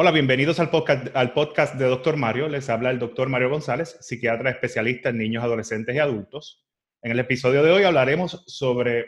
Hola, 0.00 0.12
bienvenidos 0.12 0.60
al 0.60 0.70
podcast, 0.70 1.08
al 1.12 1.32
podcast 1.32 1.74
de 1.74 1.86
Doctor 1.86 2.16
Mario. 2.16 2.48
Les 2.48 2.70
habla 2.70 2.92
el 2.92 3.00
doctor 3.00 3.28
Mario 3.28 3.50
González, 3.50 3.96
psiquiatra 4.00 4.48
especialista 4.48 5.08
en 5.08 5.18
niños, 5.18 5.42
adolescentes 5.42 5.92
y 5.92 5.98
adultos. 5.98 6.64
En 7.02 7.10
el 7.10 7.18
episodio 7.18 7.64
de 7.64 7.72
hoy 7.72 7.82
hablaremos 7.82 8.44
sobre, 8.46 9.06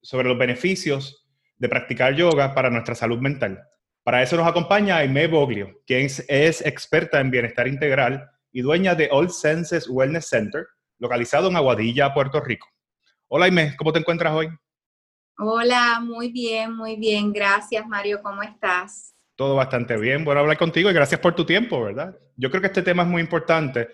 sobre 0.00 0.30
los 0.30 0.38
beneficios 0.38 1.28
de 1.58 1.68
practicar 1.68 2.14
yoga 2.16 2.54
para 2.54 2.70
nuestra 2.70 2.94
salud 2.94 3.18
mental. 3.18 3.62
Para 4.04 4.22
eso 4.22 4.38
nos 4.38 4.46
acompaña 4.46 4.96
Aimee 4.96 5.26
Boglio, 5.26 5.82
quien 5.86 6.06
es 6.06 6.64
experta 6.64 7.20
en 7.20 7.30
bienestar 7.30 7.68
integral 7.68 8.26
y 8.52 8.62
dueña 8.62 8.94
de 8.94 9.10
All 9.12 9.28
Senses 9.28 9.86
Wellness 9.86 10.30
Center, 10.30 10.64
localizado 10.98 11.50
en 11.50 11.56
Aguadilla, 11.56 12.14
Puerto 12.14 12.40
Rico. 12.40 12.68
Hola 13.28 13.44
Aimee, 13.44 13.76
¿cómo 13.76 13.92
te 13.92 13.98
encuentras 13.98 14.32
hoy? 14.32 14.48
Hola, 15.36 16.00
muy 16.02 16.32
bien, 16.32 16.74
muy 16.74 16.96
bien. 16.96 17.34
Gracias 17.34 17.86
Mario, 17.86 18.22
¿cómo 18.22 18.42
estás? 18.42 19.11
Todo 19.36 19.54
bastante 19.54 19.96
bien. 19.96 20.24
Bueno 20.24 20.40
hablar 20.40 20.58
contigo 20.58 20.90
y 20.90 20.94
gracias 20.94 21.20
por 21.20 21.34
tu 21.34 21.44
tiempo, 21.44 21.82
¿verdad? 21.82 22.16
Yo 22.36 22.50
creo 22.50 22.60
que 22.60 22.66
este 22.66 22.82
tema 22.82 23.02
es 23.02 23.08
muy 23.08 23.22
importante. 23.22 23.88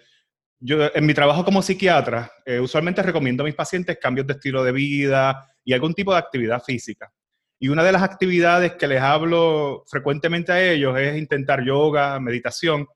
Yo, 0.61 0.91
en 0.93 1.07
mi 1.07 1.15
trabajo 1.15 1.45
como 1.45 1.63
psiquiatra, 1.63 2.31
eh, 2.45 2.59
usualmente 2.59 3.03
recomiendo 3.03 3.45
a 3.45 3.47
mis 3.47 3.55
pacientes 3.55 3.99
cambios 4.01 4.27
de 4.27 4.33
estilo 4.33 4.65
de 4.65 4.73
vida 4.73 5.49
y 5.65 5.73
algún 5.73 5.95
tipo 5.95 6.13
de 6.13 6.19
actividad 6.19 6.63
física. 6.63 7.13
Y 7.61 7.69
una 7.69 7.85
de 7.85 7.93
las 7.93 8.03
actividades 8.03 8.73
que 8.75 8.89
les 8.89 9.01
hablo 9.01 9.85
frecuentemente 9.89 10.53
a 10.53 10.63
ellos 10.63 10.99
es 10.99 11.17
intentar 11.17 11.65
yoga, 11.65 12.19
meditación, 12.19 12.87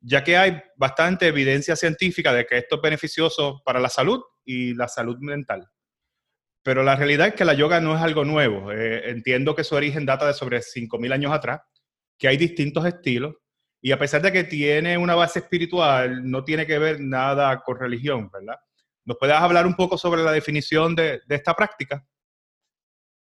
ya 0.00 0.24
que 0.24 0.36
hay 0.36 0.62
bastante 0.76 1.26
evidencia 1.26 1.76
científica 1.76 2.32
de 2.32 2.46
que 2.46 2.58
esto 2.58 2.76
es 2.76 2.82
beneficioso 2.82 3.60
para 3.64 3.80
la 3.80 3.88
salud 3.90 4.20
y 4.44 4.74
la 4.74 4.88
salud 4.88 5.18
mental. 5.20 5.68
Pero 6.62 6.82
la 6.82 6.96
realidad 6.96 7.28
es 7.28 7.34
que 7.34 7.44
la 7.44 7.54
yoga 7.54 7.80
no 7.80 7.96
es 7.96 8.02
algo 8.02 8.24
nuevo. 8.24 8.72
Eh, 8.72 9.10
entiendo 9.10 9.54
que 9.54 9.64
su 9.64 9.74
origen 9.74 10.06
data 10.06 10.26
de 10.26 10.34
sobre 10.34 10.60
5.000 10.60 11.12
años 11.12 11.32
atrás 11.32 11.60
que 12.20 12.28
hay 12.28 12.36
distintos 12.36 12.84
estilos 12.84 13.34
y 13.80 13.92
a 13.92 13.98
pesar 13.98 14.20
de 14.20 14.30
que 14.30 14.44
tiene 14.44 14.98
una 14.98 15.14
base 15.14 15.38
espiritual, 15.38 16.30
no 16.30 16.44
tiene 16.44 16.66
que 16.66 16.78
ver 16.78 17.00
nada 17.00 17.62
con 17.62 17.78
religión, 17.78 18.30
¿verdad? 18.30 18.56
¿Nos 19.06 19.16
puedes 19.18 19.34
hablar 19.34 19.66
un 19.66 19.74
poco 19.74 19.96
sobre 19.96 20.22
la 20.22 20.30
definición 20.30 20.94
de, 20.94 21.22
esta 21.30 21.54
práctica? 21.54 22.06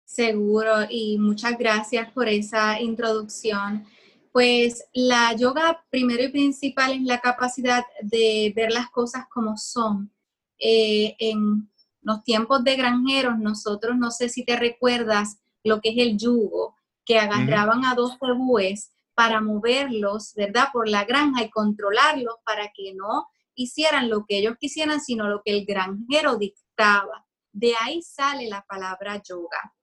Seguro, 0.03 0.87
y 0.89 1.19
muchas 1.19 1.59
gracias 1.59 2.11
por 2.11 2.27
esa 2.27 2.81
introducción. 2.81 3.85
Pues 4.31 4.83
la 4.93 5.35
yoga, 5.35 5.85
primero 5.91 6.23
y 6.23 6.29
principal, 6.29 6.93
es 6.93 7.03
la 7.03 7.19
capacidad 7.19 7.83
de 8.01 8.51
ver 8.55 8.71
las 8.71 8.89
cosas 8.89 9.25
como 9.29 9.57
son. 9.57 10.11
Eh, 10.57 11.15
en 11.19 11.69
los 12.01 12.23
tiempos 12.23 12.63
de 12.63 12.75
granjeros, 12.75 13.37
nosotros, 13.37 13.95
no 13.95 14.09
sé 14.09 14.27
si 14.29 14.43
te 14.43 14.55
recuerdas 14.55 15.37
lo 15.63 15.81
que 15.81 15.89
es 15.89 15.97
el 15.99 16.17
yugo, 16.17 16.76
que 17.07 17.17
agarraban 17.17 17.85
a 17.85 17.95
dos 17.95 18.17
cebúes 18.19 18.91
para 19.15 19.39
moverlos, 19.39 20.33
¿verdad? 20.35 20.67
Por 20.73 20.89
la 20.89 21.05
granja 21.05 21.41
y 21.41 21.49
controlarlos 21.49 22.35
para 22.45 22.69
que 22.75 22.93
no 22.93 23.25
hicieran 23.55 24.09
lo 24.09 24.25
que 24.27 24.39
ellos 24.39 24.57
quisieran, 24.59 24.99
sino 24.99 25.27
lo 25.27 25.41
que 25.43 25.57
el 25.57 25.65
granjero 25.65 26.35
dictaba. 26.35 27.25
De 27.53 27.73
ahí 27.81 28.01
sale 28.01 28.47
la 28.47 28.63
palabra 28.67 29.21
yoga. 29.23 29.73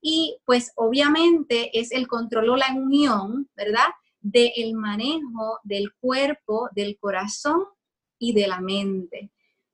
Y 0.00 0.38
pues 0.46 0.72
obviamente 0.74 1.78
es 1.78 1.92
el 1.92 2.08
control 2.08 2.48
o 2.48 2.56
la 2.56 2.72
unión, 2.74 3.48
¿verdad? 3.54 3.90
Del 4.18 4.74
manejo 4.74 5.60
del 5.62 5.92
cuerpo, 6.00 6.70
del 6.72 6.98
corazón 6.98 7.66
y 8.18 8.32
de 8.32 8.48
la 8.48 8.60
mente. 8.60 9.30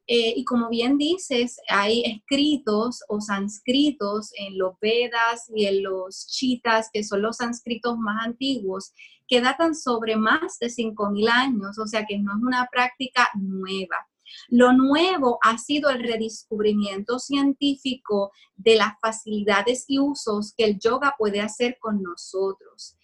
Eh, 0.08 0.34
y 0.36 0.44
como 0.44 0.68
bien 0.68 0.98
dices, 0.98 1.58
hay 1.68 2.02
escritos 2.04 3.02
o 3.08 3.20
sánscritos 3.20 4.30
en 4.36 4.56
los 4.56 4.78
Vedas 4.80 5.50
y 5.54 5.66
en 5.66 5.82
los 5.82 6.28
Chitas, 6.28 6.90
que 6.92 7.02
son 7.02 7.22
los 7.22 7.38
sánscritos 7.38 7.98
más 7.98 8.24
antiguos, 8.24 8.92
que 9.26 9.40
datan 9.40 9.74
sobre 9.74 10.16
más 10.16 10.58
de 10.60 10.68
5.000 10.68 11.28
años, 11.28 11.78
o 11.78 11.86
sea 11.86 12.06
que 12.06 12.18
no 12.18 12.32
es 12.36 12.42
una 12.42 12.68
práctica 12.70 13.28
nueva. 13.34 14.06
Lo 14.48 14.72
nuevo 14.72 15.38
ha 15.42 15.58
sido 15.58 15.90
el 15.90 16.02
redescubrimiento 16.02 17.18
científico 17.18 18.32
de 18.54 18.76
las 18.76 18.94
facilidades 19.00 19.84
y 19.88 19.98
usos 19.98 20.54
que 20.56 20.64
el 20.64 20.78
yoga 20.78 21.14
puede 21.18 21.40
hacer 21.40 21.78
con 21.80 22.02
nosotros. 22.02 22.96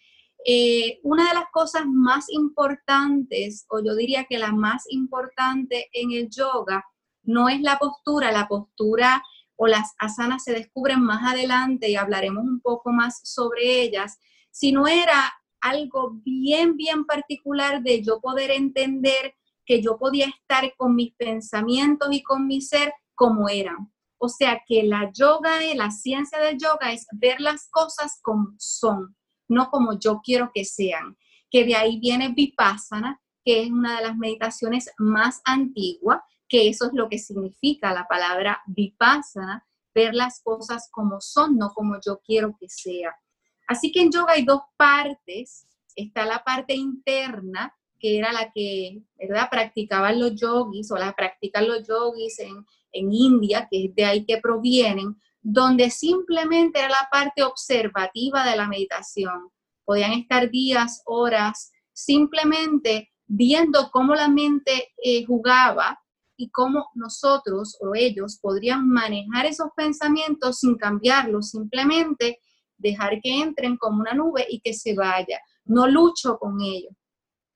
Eh, 0.44 0.98
una 1.04 1.28
de 1.28 1.34
las 1.34 1.50
cosas 1.52 1.84
más 1.86 2.28
importantes, 2.28 3.64
o 3.68 3.80
yo 3.80 3.94
diría 3.94 4.24
que 4.24 4.38
la 4.38 4.52
más 4.52 4.84
importante 4.88 5.88
en 5.92 6.10
el 6.12 6.28
yoga, 6.30 6.84
no 7.22 7.48
es 7.48 7.60
la 7.60 7.78
postura, 7.78 8.32
la 8.32 8.48
postura 8.48 9.22
o 9.56 9.66
las 9.66 9.94
asanas 9.98 10.44
se 10.44 10.52
descubren 10.52 11.00
más 11.02 11.22
adelante 11.30 11.88
y 11.90 11.96
hablaremos 11.96 12.44
un 12.44 12.60
poco 12.60 12.92
más 12.92 13.20
sobre 13.22 13.82
ellas, 13.82 14.18
sino 14.50 14.86
era 14.86 15.32
algo 15.60 16.10
bien, 16.24 16.76
bien 16.76 17.04
particular 17.04 17.82
de 17.82 18.02
yo 18.02 18.20
poder 18.20 18.50
entender 18.50 19.34
que 19.64 19.80
yo 19.80 19.96
podía 19.98 20.26
estar 20.26 20.74
con 20.76 20.96
mis 20.96 21.14
pensamientos 21.14 22.08
y 22.10 22.22
con 22.22 22.46
mi 22.46 22.60
ser 22.60 22.92
como 23.14 23.48
eran. 23.48 23.92
O 24.18 24.28
sea 24.28 24.60
que 24.66 24.82
la 24.82 25.10
yoga, 25.12 25.60
la 25.74 25.90
ciencia 25.90 26.38
del 26.38 26.58
yoga 26.58 26.92
es 26.92 27.06
ver 27.12 27.40
las 27.40 27.68
cosas 27.70 28.18
como 28.22 28.54
son, 28.58 29.16
no 29.48 29.70
como 29.70 29.98
yo 29.98 30.20
quiero 30.22 30.50
que 30.52 30.64
sean. 30.64 31.16
Que 31.50 31.64
de 31.64 31.76
ahí 31.76 31.98
viene 31.98 32.28
Vipassana, 32.28 33.20
que 33.44 33.62
es 33.62 33.70
una 33.70 33.96
de 33.96 34.06
las 34.06 34.16
meditaciones 34.16 34.90
más 34.98 35.40
antiguas, 35.44 36.20
que 36.52 36.68
eso 36.68 36.84
es 36.84 36.92
lo 36.92 37.08
que 37.08 37.18
significa 37.18 37.94
la 37.94 38.06
palabra 38.06 38.60
vipassana, 38.66 39.66
ver 39.94 40.14
las 40.14 40.42
cosas 40.42 40.90
como 40.92 41.18
son, 41.18 41.56
no 41.56 41.70
como 41.70 41.98
yo 42.04 42.20
quiero 42.22 42.54
que 42.60 42.68
sea. 42.68 43.16
Así 43.66 43.90
que 43.90 44.02
en 44.02 44.12
yoga 44.12 44.34
hay 44.34 44.44
dos 44.44 44.60
partes. 44.76 45.66
Está 45.96 46.26
la 46.26 46.44
parte 46.44 46.74
interna, 46.74 47.74
que 47.98 48.18
era 48.18 48.34
la 48.34 48.52
que, 48.52 49.00
¿verdad?, 49.16 49.48
practicaban 49.50 50.20
los 50.20 50.38
yogis 50.38 50.90
o 50.90 50.96
la 50.96 51.14
practican 51.14 51.66
los 51.66 51.88
yogis 51.88 52.38
en, 52.40 52.66
en 52.92 53.10
India, 53.10 53.66
que 53.70 53.86
es 53.86 53.94
de 53.94 54.04
ahí 54.04 54.26
que 54.26 54.36
provienen, 54.36 55.18
donde 55.40 55.88
simplemente 55.88 56.80
era 56.80 56.90
la 56.90 57.08
parte 57.10 57.42
observativa 57.42 58.44
de 58.44 58.56
la 58.58 58.68
meditación. 58.68 59.48
Podían 59.86 60.12
estar 60.12 60.50
días, 60.50 61.00
horas, 61.06 61.72
simplemente 61.94 63.10
viendo 63.26 63.90
cómo 63.90 64.14
la 64.14 64.28
mente 64.28 64.92
eh, 65.02 65.24
jugaba 65.24 66.01
y 66.42 66.50
cómo 66.50 66.90
nosotros 66.94 67.78
o 67.80 67.94
ellos 67.94 68.40
podrían 68.42 68.88
manejar 68.88 69.46
esos 69.46 69.68
pensamientos 69.76 70.58
sin 70.58 70.76
cambiarlos, 70.76 71.50
simplemente 71.50 72.40
dejar 72.76 73.20
que 73.22 73.42
entren 73.42 73.76
como 73.76 74.00
una 74.00 74.12
nube 74.12 74.44
y 74.50 74.60
que 74.60 74.74
se 74.74 74.92
vaya. 74.96 75.38
No 75.64 75.86
lucho 75.86 76.38
con 76.38 76.60
ellos. 76.60 76.92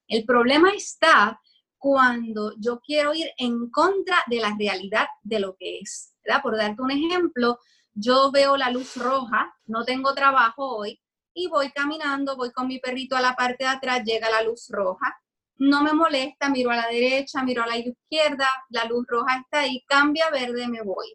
El 0.06 0.24
problema 0.24 0.70
está 0.70 1.40
cuando 1.76 2.52
yo 2.60 2.78
quiero 2.78 3.12
ir 3.12 3.26
en 3.38 3.70
contra 3.70 4.18
de 4.28 4.38
la 4.38 4.54
realidad 4.56 5.06
de 5.24 5.40
lo 5.40 5.56
que 5.56 5.80
es. 5.80 6.14
Por 6.44 6.56
darte 6.56 6.80
un 6.80 6.92
ejemplo, 6.92 7.58
yo 7.92 8.30
veo 8.30 8.56
la 8.56 8.70
luz 8.70 8.96
roja, 8.96 9.52
no 9.64 9.84
tengo 9.84 10.14
trabajo 10.14 10.76
hoy 10.76 11.00
y 11.34 11.48
voy 11.48 11.72
caminando, 11.72 12.36
voy 12.36 12.52
con 12.52 12.68
mi 12.68 12.78
perrito 12.78 13.16
a 13.16 13.20
la 13.20 13.34
parte 13.34 13.64
de 13.64 13.70
atrás, 13.70 14.04
llega 14.04 14.30
la 14.30 14.42
luz 14.42 14.68
roja 14.68 15.12
no 15.58 15.82
me 15.82 15.92
molesta, 15.92 16.48
miro 16.50 16.70
a 16.70 16.76
la 16.76 16.88
derecha, 16.88 17.42
miro 17.42 17.62
a 17.62 17.66
la 17.66 17.78
izquierda, 17.78 18.48
la 18.70 18.84
luz 18.84 19.06
roja 19.08 19.40
está 19.40 19.60
ahí, 19.60 19.82
cambia 19.86 20.30
verde, 20.30 20.68
me 20.68 20.82
voy. 20.82 21.14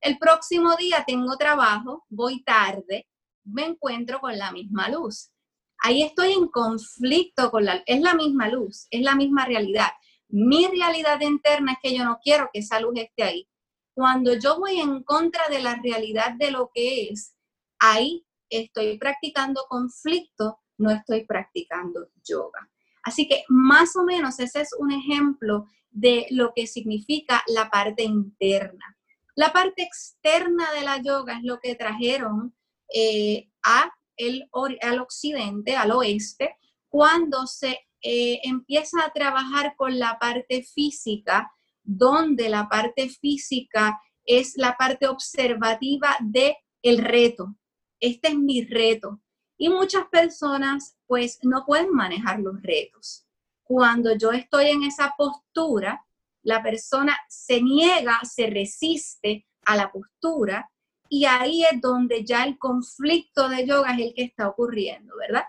El 0.00 0.18
próximo 0.18 0.76
día 0.76 1.04
tengo 1.06 1.36
trabajo, 1.36 2.04
voy 2.08 2.42
tarde, 2.44 3.08
me 3.44 3.64
encuentro 3.64 4.20
con 4.20 4.36
la 4.38 4.52
misma 4.52 4.88
luz. 4.88 5.30
Ahí 5.78 6.02
estoy 6.02 6.32
en 6.32 6.48
conflicto 6.48 7.50
con 7.50 7.64
la 7.64 7.82
es 7.86 8.00
la 8.00 8.14
misma 8.14 8.48
luz, 8.48 8.86
es 8.90 9.02
la 9.02 9.14
misma 9.14 9.44
realidad. 9.44 9.90
Mi 10.28 10.66
realidad 10.66 11.20
interna 11.20 11.72
es 11.72 11.78
que 11.82 11.96
yo 11.96 12.04
no 12.04 12.18
quiero 12.22 12.48
que 12.52 12.60
esa 12.60 12.80
luz 12.80 12.94
esté 12.96 13.22
ahí. 13.22 13.48
Cuando 13.94 14.34
yo 14.34 14.58
voy 14.58 14.80
en 14.80 15.02
contra 15.04 15.46
de 15.48 15.60
la 15.60 15.76
realidad 15.76 16.32
de 16.32 16.50
lo 16.50 16.70
que 16.72 17.08
es, 17.08 17.36
ahí 17.78 18.26
estoy 18.48 18.98
practicando 18.98 19.66
conflicto, 19.68 20.60
no 20.78 20.90
estoy 20.90 21.24
practicando 21.26 22.08
yoga. 22.24 22.70
Así 23.04 23.28
que 23.28 23.44
más 23.48 23.96
o 23.96 24.04
menos 24.04 24.40
ese 24.40 24.62
es 24.62 24.70
un 24.78 24.90
ejemplo 24.90 25.66
de 25.90 26.26
lo 26.30 26.52
que 26.54 26.66
significa 26.66 27.42
la 27.46 27.70
parte 27.70 28.02
interna. 28.02 28.96
La 29.36 29.52
parte 29.52 29.82
externa 29.82 30.72
de 30.72 30.82
la 30.82 31.02
yoga 31.02 31.36
es 31.36 31.44
lo 31.44 31.60
que 31.60 31.74
trajeron 31.74 32.54
eh, 32.92 33.50
a 33.62 33.92
el, 34.16 34.48
al 34.80 35.00
occidente, 35.00 35.76
al 35.76 35.90
oeste, 35.90 36.56
cuando 36.88 37.46
se 37.46 37.78
eh, 38.02 38.40
empieza 38.44 39.04
a 39.04 39.12
trabajar 39.12 39.74
con 39.76 39.98
la 39.98 40.18
parte 40.18 40.62
física, 40.62 41.50
donde 41.82 42.48
la 42.48 42.68
parte 42.68 43.08
física 43.08 44.00
es 44.24 44.54
la 44.56 44.76
parte 44.76 45.06
observativa 45.08 46.16
de 46.20 46.56
el 46.82 46.98
reto. 46.98 47.56
Este 48.00 48.28
es 48.28 48.38
mi 48.38 48.62
reto. 48.62 49.20
Y 49.56 49.68
muchas 49.68 50.06
personas 50.08 50.96
pues 51.06 51.38
no 51.42 51.64
pueden 51.64 51.92
manejar 51.92 52.40
los 52.40 52.60
retos. 52.62 53.26
Cuando 53.62 54.16
yo 54.16 54.32
estoy 54.32 54.66
en 54.66 54.82
esa 54.82 55.14
postura, 55.16 56.04
la 56.42 56.62
persona 56.62 57.16
se 57.28 57.62
niega, 57.62 58.20
se 58.24 58.48
resiste 58.48 59.46
a 59.64 59.76
la 59.76 59.90
postura 59.90 60.70
y 61.08 61.24
ahí 61.24 61.64
es 61.64 61.80
donde 61.80 62.24
ya 62.24 62.44
el 62.44 62.58
conflicto 62.58 63.48
de 63.48 63.66
yoga 63.66 63.94
es 63.94 64.00
el 64.00 64.14
que 64.14 64.22
está 64.24 64.48
ocurriendo, 64.48 65.16
¿verdad? 65.16 65.44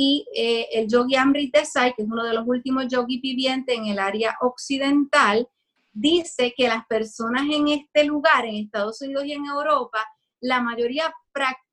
y 0.00 0.24
eh, 0.32 0.68
el 0.72 0.88
yogi 0.88 1.16
Amrit 1.16 1.52
Desai, 1.52 1.92
que 1.92 2.02
es 2.02 2.08
uno 2.08 2.22
de 2.24 2.32
los 2.32 2.46
últimos 2.46 2.86
yogis 2.88 3.20
vivientes 3.20 3.76
en 3.76 3.86
el 3.86 3.98
área 3.98 4.36
occidental, 4.40 5.48
dice 5.92 6.54
que 6.56 6.68
las 6.68 6.86
personas 6.86 7.42
en 7.50 7.66
este 7.66 8.04
lugar, 8.04 8.44
en 8.44 8.54
Estados 8.54 9.00
Unidos 9.02 9.24
y 9.24 9.32
en 9.32 9.46
Europa, 9.46 10.04
la 10.40 10.60
mayoría 10.60 11.12
practican 11.32 11.67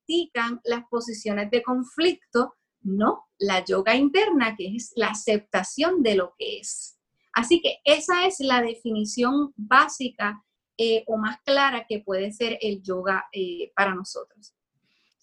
las 0.64 0.84
posiciones 0.90 1.50
de 1.52 1.64
conflicto, 1.64 2.56
no 2.82 3.26
la 3.40 3.64
yoga 3.66 3.96
interna, 3.96 4.56
que 4.56 4.76
es 4.76 4.92
la 4.96 5.08
aceptación 5.08 6.04
de 6.04 6.16
lo 6.16 6.34
que 6.38 6.60
es. 6.60 7.00
Así 7.34 7.62
que 7.62 7.80
esa 7.84 8.26
es 8.26 8.40
la 8.40 8.62
definición 8.62 9.54
básica 9.56 10.42
eh, 10.78 11.04
o 11.08 11.18
más 11.18 11.40
clara 11.44 11.86
que 11.88 12.00
puede 12.00 12.32
ser 12.32 12.58
el 12.62 12.82
yoga 12.82 13.26
eh, 13.32 13.72
para 13.76 13.94
nosotros. 13.94 14.54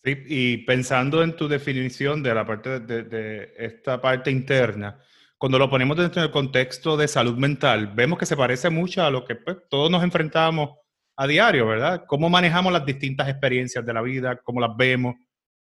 Sí, 0.04 0.16
y 0.26 0.56
pensando 0.58 1.22
en 1.22 1.36
tu 1.36 1.46
definición 1.46 2.22
de 2.22 2.34
la 2.34 2.44
parte 2.44 2.80
de, 2.80 3.54
esta 3.56 4.00
parte 4.00 4.30
interna, 4.30 4.98
cuando 5.38 5.58
lo 5.58 5.70
ponemos 5.70 5.96
dentro 5.96 6.22
del 6.22 6.30
contexto 6.30 6.96
de 6.96 7.06
salud 7.06 7.36
mental, 7.36 7.92
vemos 7.94 8.18
que 8.18 8.26
se 8.26 8.36
parece 8.36 8.68
mucho 8.68 9.02
a 9.04 9.10
lo 9.10 9.24
que 9.24 9.36
pues, 9.36 9.58
todos 9.70 9.90
nos 9.90 10.02
enfrentamos 10.02 10.78
a 11.22 11.26
diario, 11.26 11.66
¿verdad? 11.66 12.04
Cómo 12.06 12.28
manejamos 12.28 12.72
las 12.72 12.84
distintas 12.84 13.28
experiencias 13.28 13.84
de 13.84 13.92
la 13.92 14.02
vida, 14.02 14.40
cómo 14.42 14.60
las 14.60 14.76
vemos, 14.76 15.14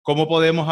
cómo 0.02 0.28
podemos 0.28 0.68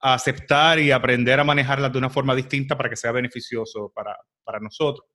aceptar 0.00 0.78
y 0.78 0.90
aprender 0.90 1.40
a 1.40 1.44
manejarlas 1.44 1.92
de 1.92 1.98
una 1.98 2.10
forma 2.10 2.34
distinta 2.34 2.76
para 2.76 2.88
que 2.88 2.96
sea 2.96 3.12
beneficioso 3.12 3.90
para, 3.94 4.16
para 4.44 4.60
nosotros. 4.60 5.06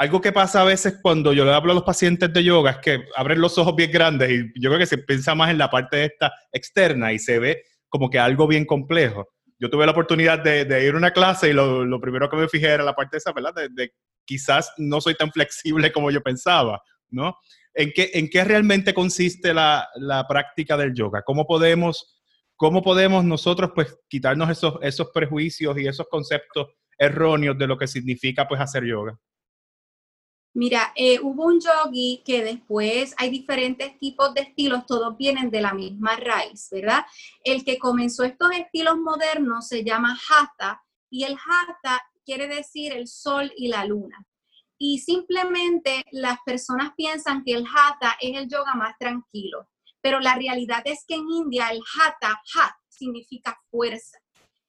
Algo 0.00 0.20
que 0.20 0.30
pasa 0.30 0.60
a 0.60 0.64
veces 0.64 1.00
cuando 1.02 1.32
yo 1.32 1.44
le 1.44 1.52
hablo 1.52 1.72
a 1.72 1.74
los 1.74 1.82
pacientes 1.82 2.32
de 2.32 2.44
yoga 2.44 2.70
es 2.70 2.78
que 2.78 3.04
abren 3.16 3.40
los 3.40 3.58
ojos 3.58 3.74
bien 3.74 3.90
grandes 3.90 4.30
y 4.30 4.60
yo 4.60 4.70
creo 4.70 4.78
que 4.78 4.86
se 4.86 4.98
piensa 4.98 5.34
más 5.34 5.50
en 5.50 5.58
la 5.58 5.68
parte 5.68 6.04
esta 6.04 6.32
externa 6.52 7.12
y 7.12 7.18
se 7.18 7.40
ve 7.40 7.64
como 7.88 8.08
que 8.08 8.20
algo 8.20 8.46
bien 8.46 8.64
complejo. 8.64 9.28
Yo 9.58 9.68
tuve 9.68 9.86
la 9.86 9.92
oportunidad 9.92 10.38
de, 10.38 10.86
ir 10.86 10.94
a 10.94 10.96
una 10.96 11.10
clase 11.10 11.50
y 11.50 11.52
lo, 11.52 12.00
primero 12.00 12.30
que 12.30 12.36
me 12.36 12.48
fijé 12.48 12.68
era 12.68 12.84
la 12.84 12.94
parte 12.94 13.16
esa, 13.16 13.32
¿verdad? 13.32 13.52
De, 13.72 13.90
quizás 14.24 14.72
no 14.76 15.00
soy 15.00 15.16
tan 15.16 15.32
flexible 15.32 15.90
como 15.90 16.12
yo 16.12 16.22
pensaba, 16.22 16.80
¿no? 17.10 17.36
¿En 17.74 17.92
qué, 17.94 18.10
en 18.14 18.28
qué 18.28 18.44
realmente 18.44 18.92
consiste 18.92 19.54
la, 19.54 19.88
la 19.96 20.26
práctica 20.26 20.76
del 20.76 20.94
yoga? 20.94 21.22
¿Cómo 21.22 21.46
podemos 21.46 22.18
¿Cómo 22.58 22.82
podemos 22.82 23.24
nosotros 23.24 23.70
pues 23.72 23.96
quitarnos 24.08 24.50
esos, 24.50 24.80
esos 24.82 25.10
prejuicios 25.14 25.78
y 25.78 25.86
esos 25.86 26.08
conceptos 26.08 26.66
erróneos 26.98 27.56
de 27.56 27.68
lo 27.68 27.78
que 27.78 27.86
significa 27.86 28.48
pues 28.48 28.60
hacer 28.60 28.84
yoga? 28.84 29.16
Mira, 30.54 30.92
eh, 30.96 31.20
hubo 31.20 31.44
un 31.44 31.60
yogi 31.60 32.20
que 32.26 32.42
después 32.42 33.14
hay 33.16 33.30
diferentes 33.30 33.96
tipos 33.96 34.34
de 34.34 34.40
estilos, 34.40 34.86
todos 34.86 35.16
vienen 35.16 35.50
de 35.50 35.60
la 35.60 35.72
misma 35.72 36.16
raíz, 36.16 36.66
¿verdad? 36.72 37.04
El 37.44 37.64
que 37.64 37.78
comenzó 37.78 38.24
estos 38.24 38.50
estilos 38.50 38.96
modernos 38.98 39.68
se 39.68 39.84
llama 39.84 40.18
Hatha 40.28 40.82
y 41.10 41.22
el 41.22 41.34
Hatha 41.34 42.02
quiere 42.24 42.48
decir 42.48 42.92
el 42.92 43.06
sol 43.06 43.52
y 43.56 43.68
la 43.68 43.84
luna. 43.84 44.26
Y 44.78 45.00
simplemente 45.00 46.04
las 46.12 46.38
personas 46.46 46.92
piensan 46.96 47.42
que 47.44 47.52
el 47.52 47.64
Hatha 47.66 48.16
es 48.20 48.36
el 48.36 48.48
yoga 48.48 48.74
más 48.74 48.96
tranquilo 48.98 49.68
pero 50.00 50.20
la 50.20 50.34
realidad 50.34 50.82
es 50.84 51.04
que 51.06 51.14
en 51.14 51.28
India 51.28 51.68
el 51.70 51.80
hatha, 51.80 52.40
hat, 52.54 52.72
significa 52.88 53.60
fuerza. 53.70 54.18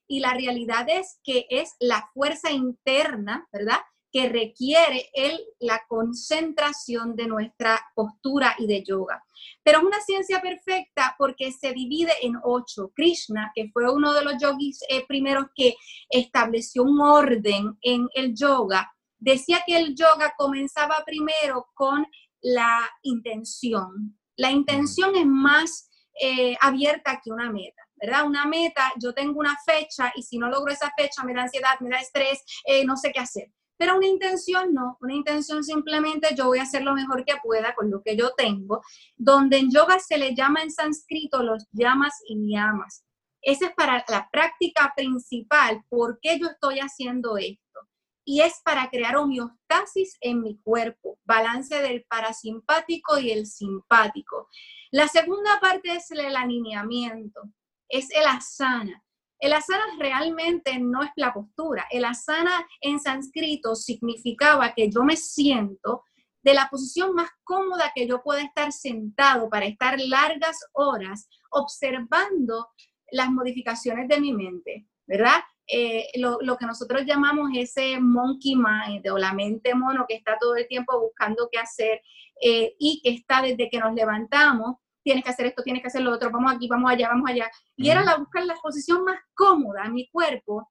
Y 0.08 0.20
la 0.20 0.34
realidad 0.34 0.88
es 0.90 1.20
que 1.24 1.46
es 1.50 1.76
la 1.80 2.10
fuerza 2.14 2.52
interna, 2.52 3.48
¿verdad? 3.52 3.78
Que 4.12 4.28
requiere 4.28 5.10
el, 5.14 5.40
la 5.60 5.84
concentración 5.88 7.16
de 7.16 7.28
nuestra 7.28 7.80
postura 7.94 8.56
y 8.58 8.66
de 8.66 8.84
yoga. 8.84 9.24
Pero 9.64 9.80
es 9.80 9.84
una 9.84 10.02
ciencia 10.02 10.42
perfecta 10.42 11.16
porque 11.18 11.52
se 11.52 11.74
divide 11.74 12.12
en 12.24 12.34
ocho. 12.44 12.92
Krishna, 12.96 13.52
que 13.54 13.70
fue 13.72 13.92
uno 13.92 14.14
de 14.14 14.24
los 14.24 14.34
yogis 14.42 14.80
eh, 14.90 15.06
primeros 15.08 15.46
que 15.56 15.76
estableció 16.10 16.84
un 16.84 17.00
orden 17.00 17.78
en 17.82 18.08
el 18.16 18.34
yoga, 18.36 18.92
decía 19.20 19.64
que 19.66 19.78
el 19.78 19.96
yoga 19.96 20.34
comenzaba 20.38 21.04
primero 21.06 21.68
con 21.74 22.06
la 22.42 22.90
intención, 23.04 24.18
la 24.38 24.52
intención 24.52 25.16
es 25.16 25.26
más 25.26 25.90
eh, 26.22 26.56
abierta 26.62 27.20
que 27.24 27.32
una 27.32 27.52
meta, 27.52 27.82
¿verdad? 27.96 28.26
Una 28.26 28.46
meta, 28.46 28.92
yo 28.98 29.14
tengo 29.14 29.40
una 29.40 29.58
fecha 29.66 30.12
y 30.16 30.24
si 30.24 30.38
no 30.38 30.50
logro 30.50 30.72
esa 30.72 30.92
fecha 30.98 31.24
me 31.24 31.34
da 31.34 31.44
ansiedad, 31.44 31.80
me 31.82 31.90
da 31.90 32.00
estrés, 32.00 32.44
eh, 32.66 32.86
no 32.86 32.96
sé 32.96 33.12
qué 33.12 33.20
hacer. 33.20 33.52
Pero 33.78 33.96
una 33.96 34.08
intención 34.08 34.74
no, 34.74 34.98
una 35.02 35.14
intención 35.14 35.64
simplemente 35.64 36.36
yo 36.36 36.48
voy 36.48 36.60
a 36.60 36.64
hacer 36.64 36.84
lo 36.84 36.94
mejor 36.94 37.24
que 37.24 37.36
pueda 37.42 37.74
con 37.76 37.90
lo 37.90 38.02
que 38.02 38.18
yo 38.18 38.32
tengo, 38.36 38.82
donde 39.16 39.58
en 39.58 39.72
yoga 39.72 40.00
se 40.00 40.18
le 40.18 40.36
llama 40.36 40.62
en 40.62 40.72
sánscrito 40.72 41.44
los 41.44 41.66
llamas 41.72 42.14
y 42.28 42.36
niyamas. 42.36 43.06
Esa 43.42 43.68
es 43.68 43.74
para 43.76 44.04
la 44.10 44.30
práctica 44.32 44.94
principal, 44.96 45.84
¿por 45.88 46.20
qué 46.22 46.38
yo 46.40 46.48
estoy 46.48 46.80
haciendo 46.80 47.38
esto? 47.38 47.80
Y 48.30 48.42
es 48.42 48.62
para 48.64 48.92
crear 48.92 49.16
homeostasis 49.16 50.16
en 50.22 50.44
mi 50.44 50.62
cuerpo, 50.62 51.18
balance 51.24 51.82
del 51.82 52.06
parasimpático 52.08 53.18
y 53.18 53.32
el 53.32 53.48
simpático. 53.48 54.48
La 54.92 55.08
segunda 55.08 55.60
parte 55.60 55.94
es 55.94 56.12
el 56.12 56.36
alineamiento, 56.36 57.42
es 57.88 58.12
el 58.12 58.28
asana. 58.28 59.04
El 59.40 59.52
asana 59.54 59.84
realmente 59.98 60.78
no 60.78 61.02
es 61.02 61.10
la 61.16 61.34
postura. 61.34 61.88
El 61.90 62.06
asana 62.06 62.68
en 62.82 63.00
sánscrito 63.00 63.74
significaba 63.74 64.76
que 64.76 64.92
yo 64.92 65.04
me 65.04 65.16
siento 65.16 66.04
de 66.44 66.54
la 66.54 66.70
posición 66.70 67.16
más 67.16 67.32
cómoda 67.44 67.92
que 67.96 68.08
yo 68.08 68.22
pueda 68.22 68.44
estar 68.44 68.72
sentado 68.72 69.50
para 69.50 69.66
estar 69.66 70.00
largas 70.00 70.60
horas 70.74 71.28
observando 71.50 72.68
las 73.12 73.32
modificaciones 73.32 74.08
de 74.08 74.22
mi 74.22 74.34
mente, 74.34 74.86
¿verdad? 75.08 75.42
Eh, 75.72 76.10
lo, 76.16 76.58
que 76.58 76.66
nosotros 76.66 77.04
llamamos 77.06 77.52
ese 77.54 78.00
monkey 78.00 78.56
mind 78.56 79.08
o 79.12 79.20
la 79.20 79.34
mente 79.34 79.76
mono 79.76 80.06
que 80.08 80.16
está 80.16 80.36
todo 80.40 80.56
el 80.56 80.68
tiempo 80.68 81.00
buscando 81.00 81.48
qué 81.52 81.60
hacer 81.60 82.02
eh, 82.42 82.76
y 82.80 83.00
que 83.04 83.12
está 83.12 83.44
desde 83.44 83.70
que 83.70 83.78
nos 83.78 83.94
levantamos, 83.94 84.78
tienes 85.04 85.24
que 85.24 85.30
hacer 85.30 85.46
esto, 85.46 85.62
tienes 85.62 85.84
que 85.84 85.90
hacer 85.90 86.02
lo 86.02 86.12
otro, 86.12 86.32
vamos 86.32 86.54
aquí, 86.54 86.68
vamos 86.68 86.90
allá, 86.92 87.10
vamos 87.10 87.30
allá. 87.30 87.52
Y 87.76 87.90
era 87.90 88.04
la 88.04 88.18
buscar 88.18 88.46
la 88.46 88.56
posición 88.56 89.04
más 89.04 89.20
cómoda 89.36 89.86
en 89.86 89.94
mi 89.94 90.10
cuerpo 90.10 90.70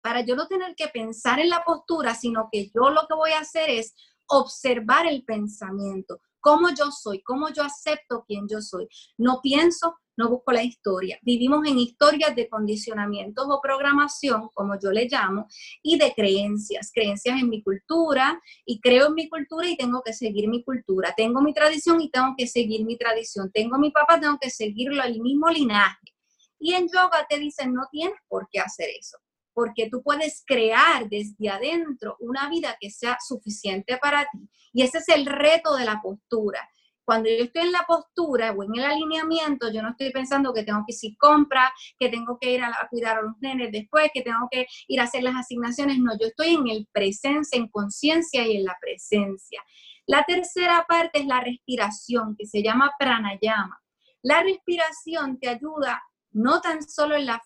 para 0.00 0.20
yo 0.20 0.36
no 0.36 0.46
tener 0.46 0.74
que 0.76 0.86
pensar 0.88 1.40
en 1.40 1.50
la 1.50 1.64
postura, 1.64 2.14
sino 2.14 2.48
que 2.50 2.70
yo 2.72 2.90
lo 2.90 3.06
que 3.08 3.14
voy 3.14 3.32
a 3.32 3.40
hacer 3.40 3.68
es 3.70 3.94
observar 4.26 5.06
el 5.06 5.24
pensamiento, 5.24 6.20
cómo 6.40 6.68
yo 6.70 6.90
soy, 6.92 7.22
cómo 7.22 7.48
yo 7.50 7.64
acepto 7.64 8.24
quién 8.26 8.46
yo 8.48 8.60
soy. 8.60 8.88
No 9.16 9.40
pienso, 9.42 9.98
no 10.18 10.28
busco 10.28 10.50
la 10.50 10.64
historia. 10.64 11.16
Vivimos 11.22 11.64
en 11.66 11.78
historias 11.78 12.34
de 12.34 12.48
condicionamientos 12.48 13.46
o 13.48 13.60
programación, 13.62 14.48
como 14.52 14.76
yo 14.78 14.90
le 14.90 15.06
llamo, 15.08 15.46
y 15.80 15.96
de 15.96 16.12
creencias, 16.12 16.90
creencias 16.92 17.40
en 17.40 17.48
mi 17.48 17.62
cultura, 17.62 18.42
y 18.66 18.80
creo 18.80 19.06
en 19.06 19.14
mi 19.14 19.28
cultura 19.28 19.68
y 19.68 19.76
tengo 19.76 20.02
que 20.02 20.12
seguir 20.12 20.48
mi 20.48 20.64
cultura. 20.64 21.14
Tengo 21.16 21.40
mi 21.40 21.54
tradición 21.54 22.00
y 22.00 22.10
tengo 22.10 22.34
que 22.36 22.48
seguir 22.48 22.84
mi 22.84 22.98
tradición. 22.98 23.52
Tengo 23.52 23.78
mi 23.78 23.92
papá, 23.92 24.18
tengo 24.18 24.38
que 24.40 24.50
seguirlo 24.50 25.00
al 25.00 25.20
mismo 25.20 25.48
linaje. 25.50 26.12
Y 26.58 26.74
en 26.74 26.88
yoga 26.88 27.24
te 27.28 27.38
dicen, 27.38 27.72
no 27.72 27.82
tienes 27.92 28.18
por 28.26 28.48
qué 28.50 28.58
hacer 28.58 28.88
eso, 28.98 29.18
porque 29.54 29.88
tú 29.88 30.02
puedes 30.02 30.42
crear 30.44 31.08
desde 31.08 31.48
adentro 31.48 32.16
una 32.18 32.50
vida 32.50 32.76
que 32.80 32.90
sea 32.90 33.18
suficiente 33.24 33.96
para 33.98 34.22
ti. 34.32 34.50
Y 34.72 34.82
ese 34.82 34.98
es 34.98 35.08
el 35.10 35.26
reto 35.26 35.76
de 35.76 35.84
la 35.84 36.02
postura 36.02 36.68
cuando 37.08 37.30
yo 37.30 37.44
estoy 37.44 37.62
en 37.62 37.72
la 37.72 37.86
postura 37.88 38.52
o 38.52 38.62
en 38.64 38.74
el 38.74 38.84
alineamiento, 38.84 39.72
yo 39.72 39.80
no 39.80 39.92
estoy 39.92 40.10
pensando 40.10 40.52
que 40.52 40.62
tengo 40.62 40.84
que 40.86 40.94
ir 41.00 41.16
compra, 41.16 41.72
que 41.98 42.10
tengo 42.10 42.36
que 42.38 42.52
ir 42.52 42.62
a, 42.62 42.86
cuidar 42.90 43.16
a 43.16 43.22
los 43.22 43.32
nenes 43.40 43.72
después, 43.72 44.10
que 44.12 44.20
tengo 44.20 44.46
que 44.50 44.66
ir 44.88 45.00
a 45.00 45.04
hacer 45.04 45.22
las 45.22 45.34
asignaciones. 45.34 45.98
No, 46.00 46.12
yo 46.20 46.26
estoy 46.26 46.48
en 46.56 46.68
el 46.68 46.86
presencia, 46.92 47.58
en 47.58 47.68
conciencia 47.68 48.46
y 48.46 48.58
en 48.58 48.64
la 48.64 48.76
presencia. 48.78 49.62
La 50.06 50.22
tercera 50.24 50.84
parte 50.86 51.20
es 51.20 51.26
la 51.26 51.40
respiración, 51.40 52.36
que 52.36 52.44
se 52.44 52.62
llama 52.62 52.92
pranayama. 52.98 53.80
La 54.20 54.42
respiración 54.42 55.38
te 55.38 55.48
ayuda 55.48 56.02
no 56.32 56.60
tan 56.60 56.86
solo 56.86 57.16
en 57.16 57.24
la, 57.24 57.40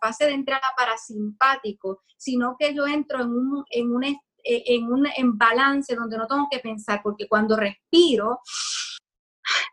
fase 0.00 0.26
de 0.26 0.32
entrada 0.32 0.66
parasimpático, 0.76 2.02
sino 2.16 2.56
que 2.58 2.74
yo 2.74 2.88
entro 2.88 3.22
en 3.22 3.28
un, 3.28 3.64
en 3.70 3.94
un 3.94 4.02
en 4.44 4.92
un 4.92 5.06
en 5.16 5.36
balance 5.38 5.94
donde 5.94 6.18
no 6.18 6.26
tengo 6.26 6.46
que 6.50 6.58
pensar, 6.58 7.00
porque 7.02 7.26
cuando 7.28 7.56
respiro, 7.56 8.40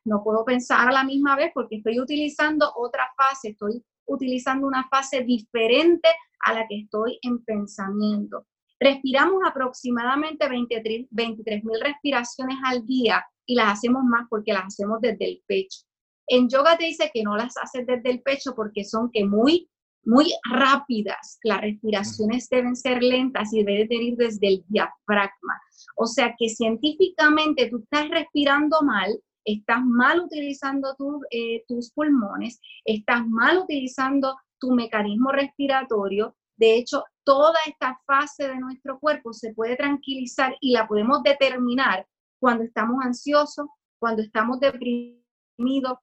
no 0.05 0.23
puedo 0.23 0.43
pensar 0.45 0.87
a 0.87 0.91
la 0.91 1.03
misma 1.03 1.35
vez 1.35 1.51
porque 1.53 1.77
estoy 1.77 1.99
utilizando 1.99 2.71
otra 2.75 3.11
fase, 3.15 3.49
estoy 3.49 3.83
utilizando 4.05 4.67
una 4.67 4.87
fase 4.89 5.21
diferente 5.23 6.09
a 6.45 6.53
la 6.53 6.67
que 6.67 6.79
estoy 6.79 7.19
en 7.21 7.43
pensamiento. 7.43 8.47
Respiramos 8.79 9.41
aproximadamente 9.45 10.47
23 10.49 11.63
mil 11.63 11.81
respiraciones 11.81 12.57
al 12.65 12.85
día 12.85 13.23
y 13.45 13.55
las 13.55 13.73
hacemos 13.73 14.03
más 14.03 14.25
porque 14.29 14.53
las 14.53 14.65
hacemos 14.65 14.99
desde 15.01 15.25
el 15.25 15.43
pecho. 15.45 15.81
En 16.27 16.49
yoga 16.49 16.77
te 16.77 16.85
dice 16.85 17.11
que 17.13 17.23
no 17.23 17.35
las 17.35 17.55
haces 17.57 17.85
desde 17.85 18.09
el 18.09 18.21
pecho 18.21 18.55
porque 18.55 18.83
son 18.83 19.11
que 19.11 19.25
muy 19.25 19.69
muy 20.03 20.33
rápidas, 20.49 21.39
las 21.43 21.61
respiraciones 21.61 22.49
deben 22.49 22.75
ser 22.75 23.03
lentas 23.03 23.53
y 23.53 23.63
deben 23.63 24.01
ir 24.01 24.15
desde 24.15 24.47
el 24.47 24.63
diafragma. 24.67 25.61
O 25.95 26.07
sea 26.07 26.33
que 26.37 26.49
científicamente 26.49 27.69
tú 27.69 27.77
estás 27.83 28.09
respirando 28.09 28.81
mal, 28.81 29.11
estás 29.45 29.83
mal 29.83 30.21
utilizando 30.21 30.95
eh, 31.29 31.63
tus 31.67 31.91
pulmones, 31.91 32.59
estás 32.85 33.27
mal 33.27 33.59
utilizando 33.59 34.35
tu 34.59 34.71
mecanismo 34.71 35.31
respiratorio. 35.31 36.35
De 36.55 36.75
hecho, 36.75 37.03
toda 37.23 37.57
esta 37.67 37.99
fase 38.05 38.47
de 38.47 38.59
nuestro 38.59 38.99
cuerpo 38.99 39.33
se 39.33 39.53
puede 39.53 39.75
tranquilizar 39.75 40.55
y 40.61 40.73
la 40.73 40.87
podemos 40.87 41.23
determinar 41.23 42.07
cuando 42.39 42.63
estamos 42.63 43.03
ansiosos, 43.03 43.67
cuando 43.99 44.21
estamos 44.23 44.59
deprimidos, 44.59 45.20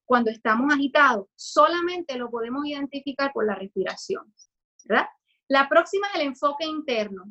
cuando 0.05 0.31
estamos 0.31 0.73
agitados. 0.73 1.27
Solamente 1.37 2.17
lo 2.17 2.31
podemos 2.31 2.67
identificar 2.67 3.33
por 3.33 3.47
la 3.47 3.55
respiración. 3.55 4.33
¿verdad? 4.85 5.07
La 5.49 5.69
próxima 5.69 6.07
es 6.09 6.21
el 6.21 6.27
enfoque 6.29 6.67
interno. 6.67 7.25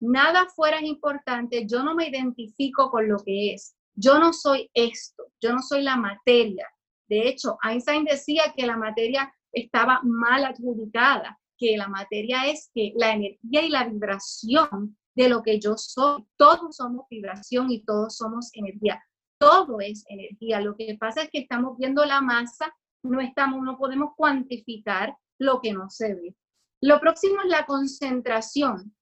Nada 0.00 0.46
fuera 0.54 0.78
es 0.78 0.84
importante, 0.84 1.66
yo 1.66 1.82
no 1.82 1.94
me 1.94 2.08
identifico 2.08 2.90
con 2.90 3.08
lo 3.08 3.18
que 3.18 3.54
es. 3.54 3.74
Yo 3.94 4.18
no 4.18 4.32
soy 4.32 4.70
esto, 4.72 5.24
yo 5.40 5.52
no 5.52 5.62
soy 5.62 5.82
la 5.82 5.96
materia. 5.96 6.66
De 7.08 7.28
hecho, 7.28 7.58
Einstein 7.62 8.04
decía 8.04 8.54
que 8.56 8.66
la 8.66 8.76
materia 8.76 9.32
estaba 9.52 10.00
mal 10.02 10.44
adjudicada, 10.44 11.38
que 11.58 11.76
la 11.76 11.88
materia 11.88 12.46
es 12.46 12.70
que 12.74 12.92
la 12.96 13.12
energía 13.12 13.62
y 13.62 13.68
la 13.68 13.84
vibración 13.84 14.96
de 15.14 15.28
lo 15.28 15.42
que 15.42 15.58
yo 15.58 15.76
soy, 15.76 16.24
todos 16.36 16.76
somos 16.76 17.06
vibración 17.10 17.70
y 17.70 17.84
todos 17.84 18.16
somos 18.16 18.50
energía. 18.54 19.02
Todo 19.40 19.80
es 19.80 20.04
energía. 20.08 20.60
Lo 20.60 20.76
que 20.76 20.96
pasa 21.00 21.22
es 21.22 21.30
que 21.30 21.38
estamos 21.38 21.78
viendo 21.78 22.04
la 22.04 22.20
masa, 22.20 22.76
no 23.02 23.22
estamos, 23.22 23.62
no 23.62 23.78
podemos 23.78 24.12
cuantificar 24.14 25.16
lo 25.38 25.62
que 25.62 25.72
no 25.72 25.88
se 25.88 26.14
ve. 26.14 26.36
Lo 26.82 27.00
próximo 27.00 27.40
es 27.42 27.48
la 27.48 27.64
concentración. 27.64 28.94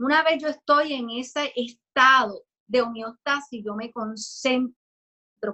Una 0.00 0.24
vez 0.24 0.42
yo 0.42 0.48
estoy 0.48 0.94
en 0.94 1.10
ese 1.10 1.52
estado 1.54 2.42
de 2.66 2.82
homeostasis, 2.82 3.64
yo 3.64 3.76
me 3.76 3.92
concentro, 3.92 4.74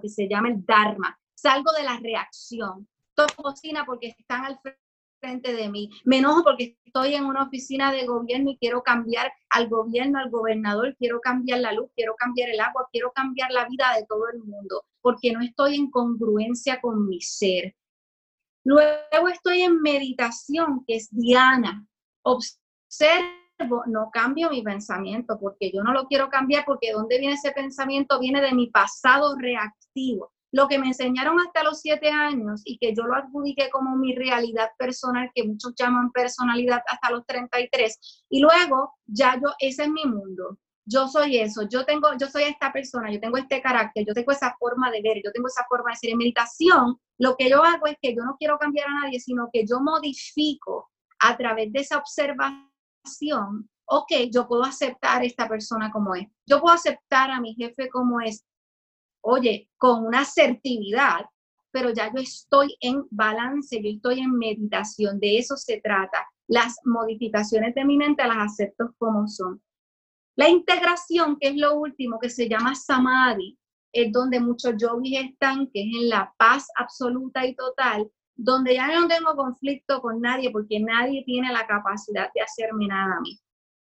que 0.00 0.08
se 0.08 0.26
llama 0.26 0.48
el 0.48 0.64
Dharma. 0.64 1.18
Salgo 1.34 1.70
de 1.72 1.82
la 1.82 1.98
reacción. 1.98 2.88
Todo 3.14 3.28
cocina 3.36 3.84
porque 3.84 4.14
están 4.18 4.46
al 4.46 4.58
frente 4.60 4.80
de 5.20 5.68
mí. 5.68 5.90
Me 6.04 6.18
enojo 6.18 6.42
porque 6.42 6.78
estoy 6.84 7.14
en 7.14 7.24
una 7.24 7.44
oficina 7.44 7.92
de 7.92 8.06
gobierno 8.06 8.50
y 8.50 8.56
quiero 8.56 8.82
cambiar 8.82 9.30
al 9.50 9.68
gobierno, 9.68 10.18
al 10.18 10.30
gobernador, 10.30 10.96
quiero 10.98 11.20
cambiar 11.20 11.60
la 11.60 11.72
luz, 11.72 11.90
quiero 11.94 12.14
cambiar 12.16 12.48
el 12.48 12.60
agua, 12.60 12.88
quiero 12.90 13.12
cambiar 13.12 13.50
la 13.50 13.66
vida 13.66 13.94
de 13.96 14.06
todo 14.06 14.28
el 14.32 14.38
mundo, 14.42 14.84
porque 15.02 15.32
no 15.32 15.42
estoy 15.42 15.76
en 15.76 15.90
congruencia 15.90 16.80
con 16.80 17.06
mi 17.06 17.20
ser. 17.20 17.76
Luego 18.64 19.28
estoy 19.32 19.62
en 19.62 19.80
meditación, 19.80 20.84
que 20.86 20.96
es 20.96 21.08
Diana. 21.10 21.86
Observo, 22.22 23.84
no 23.86 24.10
cambio 24.10 24.50
mi 24.50 24.62
pensamiento, 24.62 25.38
porque 25.38 25.70
yo 25.70 25.82
no 25.82 25.92
lo 25.92 26.06
quiero 26.06 26.30
cambiar, 26.30 26.64
porque 26.64 26.92
¿dónde 26.92 27.18
viene 27.18 27.34
ese 27.34 27.52
pensamiento? 27.52 28.18
Viene 28.18 28.40
de 28.40 28.52
mi 28.52 28.68
pasado 28.68 29.36
reactivo. 29.36 30.32
Lo 30.52 30.66
que 30.68 30.78
me 30.78 30.88
enseñaron 30.88 31.38
hasta 31.40 31.62
los 31.62 31.80
siete 31.80 32.10
años 32.10 32.62
y 32.64 32.78
que 32.78 32.94
yo 32.94 33.04
lo 33.04 33.14
adjudiqué 33.14 33.70
como 33.70 33.96
mi 33.96 34.14
realidad 34.14 34.70
personal, 34.78 35.30
que 35.34 35.44
muchos 35.44 35.74
llaman 35.78 36.10
personalidad 36.12 36.82
hasta 36.88 37.10
los 37.10 37.24
33. 37.26 38.26
Y 38.30 38.40
luego, 38.40 38.94
ya 39.06 39.36
yo, 39.36 39.52
ese 39.60 39.84
es 39.84 39.90
mi 39.90 40.04
mundo 40.04 40.58
yo 40.90 41.06
soy 41.08 41.38
eso, 41.38 41.62
yo 41.68 41.84
tengo, 41.84 42.08
yo 42.18 42.26
soy 42.28 42.44
esta 42.44 42.72
persona, 42.72 43.12
yo 43.12 43.20
tengo 43.20 43.36
este 43.36 43.62
carácter, 43.62 44.04
yo 44.06 44.12
tengo 44.12 44.32
esa 44.32 44.56
forma 44.58 44.90
de 44.90 45.00
ver, 45.02 45.20
yo 45.24 45.30
tengo 45.32 45.46
esa 45.46 45.64
forma 45.68 45.90
de 45.90 45.96
ser. 45.96 46.10
En 46.10 46.18
meditación, 46.18 46.98
lo 47.18 47.36
que 47.36 47.48
yo 47.48 47.62
hago 47.62 47.86
es 47.86 47.96
que 48.02 48.14
yo 48.14 48.24
no 48.24 48.36
quiero 48.38 48.58
cambiar 48.58 48.88
a 48.88 49.04
nadie, 49.04 49.20
sino 49.20 49.48
que 49.52 49.64
yo 49.66 49.80
modifico 49.80 50.90
a 51.20 51.36
través 51.36 51.72
de 51.72 51.80
esa 51.80 51.98
observación, 51.98 53.70
ok, 53.84 54.12
yo 54.32 54.48
puedo 54.48 54.64
aceptar 54.64 55.22
a 55.22 55.24
esta 55.24 55.48
persona 55.48 55.90
como 55.92 56.14
es, 56.14 56.26
yo 56.46 56.60
puedo 56.60 56.74
aceptar 56.74 57.30
a 57.30 57.40
mi 57.40 57.54
jefe 57.54 57.88
como 57.88 58.20
es, 58.20 58.44
oye, 59.22 59.68
con 59.76 60.04
una 60.06 60.20
asertividad, 60.20 61.26
pero 61.70 61.90
ya 61.90 62.12
yo 62.12 62.20
estoy 62.20 62.76
en 62.80 63.04
balance, 63.10 63.80
yo 63.82 63.90
estoy 63.90 64.20
en 64.20 64.32
meditación, 64.36 65.20
de 65.20 65.38
eso 65.38 65.56
se 65.56 65.80
trata. 65.80 66.26
Las 66.48 66.78
modificaciones 66.84 67.74
de 67.74 67.84
mi 67.84 67.96
mente 67.96 68.26
las 68.26 68.52
acepto 68.52 68.94
como 68.98 69.28
son. 69.28 69.62
La 70.36 70.48
integración, 70.48 71.36
que 71.38 71.48
es 71.48 71.56
lo 71.56 71.78
último, 71.78 72.18
que 72.18 72.30
se 72.30 72.48
llama 72.48 72.74
samadhi, 72.74 73.56
es 73.92 74.12
donde 74.12 74.40
muchos 74.40 74.74
yogis 74.76 75.20
están, 75.30 75.68
que 75.68 75.82
es 75.82 75.96
en 76.02 76.08
la 76.08 76.32
paz 76.38 76.66
absoluta 76.76 77.46
y 77.46 77.54
total, 77.54 78.10
donde 78.34 78.74
ya 78.74 78.88
no 78.88 79.06
tengo 79.06 79.36
conflicto 79.36 80.00
con 80.00 80.20
nadie 80.20 80.50
porque 80.50 80.80
nadie 80.80 81.24
tiene 81.24 81.52
la 81.52 81.66
capacidad 81.66 82.30
de 82.34 82.40
hacerme 82.40 82.86
nada 82.86 83.16
a 83.16 83.20
mí. 83.20 83.38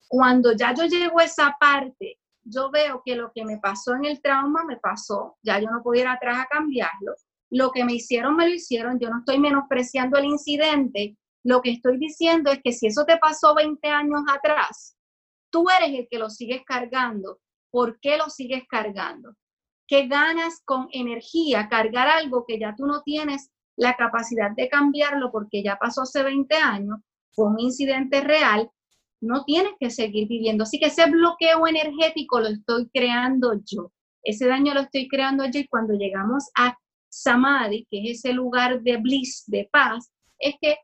Cuando 0.07 0.53
ya 0.53 0.73
yo 0.73 0.85
llego 0.85 1.19
a 1.19 1.23
esa 1.23 1.55
parte, 1.59 2.18
yo 2.43 2.71
veo 2.71 3.01
que 3.05 3.15
lo 3.15 3.31
que 3.33 3.45
me 3.45 3.57
pasó 3.57 3.95
en 3.95 4.05
el 4.05 4.21
trauma 4.21 4.63
me 4.65 4.77
pasó, 4.77 5.37
ya 5.43 5.59
yo 5.59 5.69
no 5.69 5.81
pudiera 5.83 6.13
atrás 6.13 6.39
a 6.39 6.47
cambiarlo. 6.47 7.13
Lo 7.51 7.71
que 7.71 7.83
me 7.83 7.93
hicieron, 7.93 8.35
me 8.35 8.47
lo 8.47 8.53
hicieron, 8.53 8.99
yo 8.99 9.09
no 9.09 9.19
estoy 9.19 9.39
menospreciando 9.39 10.17
el 10.17 10.25
incidente, 10.25 11.17
lo 11.43 11.61
que 11.61 11.71
estoy 11.71 11.97
diciendo 11.97 12.51
es 12.51 12.59
que 12.63 12.73
si 12.73 12.87
eso 12.87 13.05
te 13.05 13.17
pasó 13.17 13.55
20 13.55 13.87
años 13.87 14.21
atrás, 14.27 14.97
Tú 15.49 15.65
eres 15.69 15.97
el 15.97 16.07
que 16.09 16.19
lo 16.19 16.29
sigues 16.29 16.63
cargando. 16.65 17.39
¿Por 17.71 17.99
qué 17.99 18.17
lo 18.17 18.29
sigues 18.29 18.63
cargando? 18.67 19.35
¿Qué 19.87 20.07
ganas 20.07 20.61
con 20.65 20.87
energía 20.91 21.67
cargar 21.67 22.07
algo 22.07 22.45
que 22.47 22.59
ya 22.59 22.75
tú 22.75 22.85
no 22.85 23.01
tienes 23.01 23.49
la 23.75 23.95
capacidad 23.95 24.51
de 24.51 24.69
cambiarlo 24.69 25.31
porque 25.31 25.63
ya 25.63 25.77
pasó 25.77 26.01
hace 26.01 26.21
20 26.21 26.55
años, 26.55 26.99
fue 27.31 27.47
un 27.47 27.59
incidente 27.59 28.21
real, 28.21 28.69
no 29.21 29.43
tienes 29.45 29.73
que 29.79 29.89
seguir 29.89 30.27
viviendo. 30.27 30.63
Así 30.63 30.79
que 30.79 30.87
ese 30.87 31.09
bloqueo 31.09 31.67
energético 31.67 32.39
lo 32.39 32.47
estoy 32.49 32.89
creando 32.89 33.53
yo. 33.65 33.91
Ese 34.23 34.47
daño 34.47 34.73
lo 34.73 34.81
estoy 34.81 35.07
creando 35.07 35.45
yo 35.45 35.59
y 35.59 35.67
cuando 35.67 35.93
llegamos 35.93 36.49
a 36.57 36.77
Samadhi, 37.09 37.85
que 37.89 38.03
es 38.03 38.19
ese 38.19 38.33
lugar 38.33 38.81
de 38.81 38.97
bliss, 38.97 39.43
de 39.47 39.67
paz, 39.71 40.11
es 40.37 40.55
que 40.61 40.77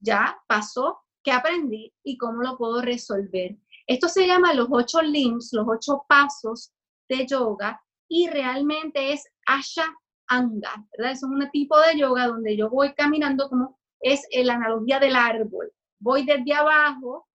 ya 0.00 0.36
pasó, 0.46 0.98
que 1.22 1.32
aprendí 1.32 1.92
y 2.02 2.16
cómo 2.16 2.42
lo 2.42 2.56
puedo 2.56 2.82
resolver. 2.82 3.56
Esto 3.86 4.08
se 4.08 4.26
llama 4.26 4.54
los 4.54 4.68
ocho 4.70 5.02
limbs, 5.02 5.52
los 5.52 5.66
ocho 5.68 6.04
pasos 6.08 6.72
de 7.08 7.26
yoga 7.26 7.80
y 8.08 8.28
realmente 8.28 9.12
es 9.12 9.24
Asha 9.46 9.86
Anga, 10.28 10.86
¿verdad? 10.96 11.12
Es 11.12 11.22
un 11.22 11.48
tipo 11.50 11.78
de 11.80 11.98
yoga 11.98 12.28
donde 12.28 12.56
yo 12.56 12.70
voy 12.70 12.94
caminando 12.94 13.48
como 13.48 13.78
es 14.00 14.26
la 14.32 14.54
analogía 14.54 14.98
del 14.98 15.16
árbol. 15.16 15.72
Voy 15.98 16.24
desde 16.24 16.52
abajo 16.54 17.28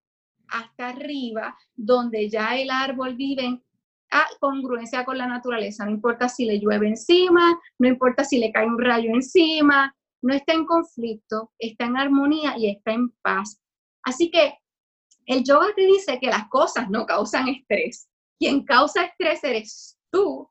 hasta 0.49 0.89
arriba, 0.89 1.57
donde 1.75 2.29
ya 2.29 2.57
el 2.57 2.69
árbol 2.69 3.15
vive 3.15 3.45
en 3.45 3.63
congruencia 4.39 5.05
con 5.05 5.17
la 5.17 5.27
naturaleza. 5.27 5.85
No 5.85 5.91
importa 5.91 6.29
si 6.29 6.45
le 6.45 6.59
llueve 6.59 6.87
encima, 6.87 7.59
no 7.79 7.87
importa 7.87 8.23
si 8.23 8.39
le 8.39 8.51
cae 8.51 8.65
un 8.65 8.79
rayo 8.79 9.09
encima, 9.13 9.93
no 10.21 10.33
está 10.33 10.53
en 10.53 10.65
conflicto, 10.65 11.51
está 11.59 11.85
en 11.85 11.97
armonía 11.97 12.57
y 12.57 12.69
está 12.69 12.93
en 12.93 13.09
paz. 13.21 13.61
Así 14.03 14.31
que 14.31 14.57
el 15.25 15.43
yoga 15.43 15.67
te 15.75 15.85
dice 15.85 16.19
que 16.19 16.27
las 16.27 16.47
cosas 16.49 16.89
no 16.89 17.05
causan 17.05 17.49
estrés. 17.49 18.09
Quien 18.39 18.63
causa 18.63 19.03
estrés 19.03 19.43
eres 19.43 19.99
tú, 20.11 20.49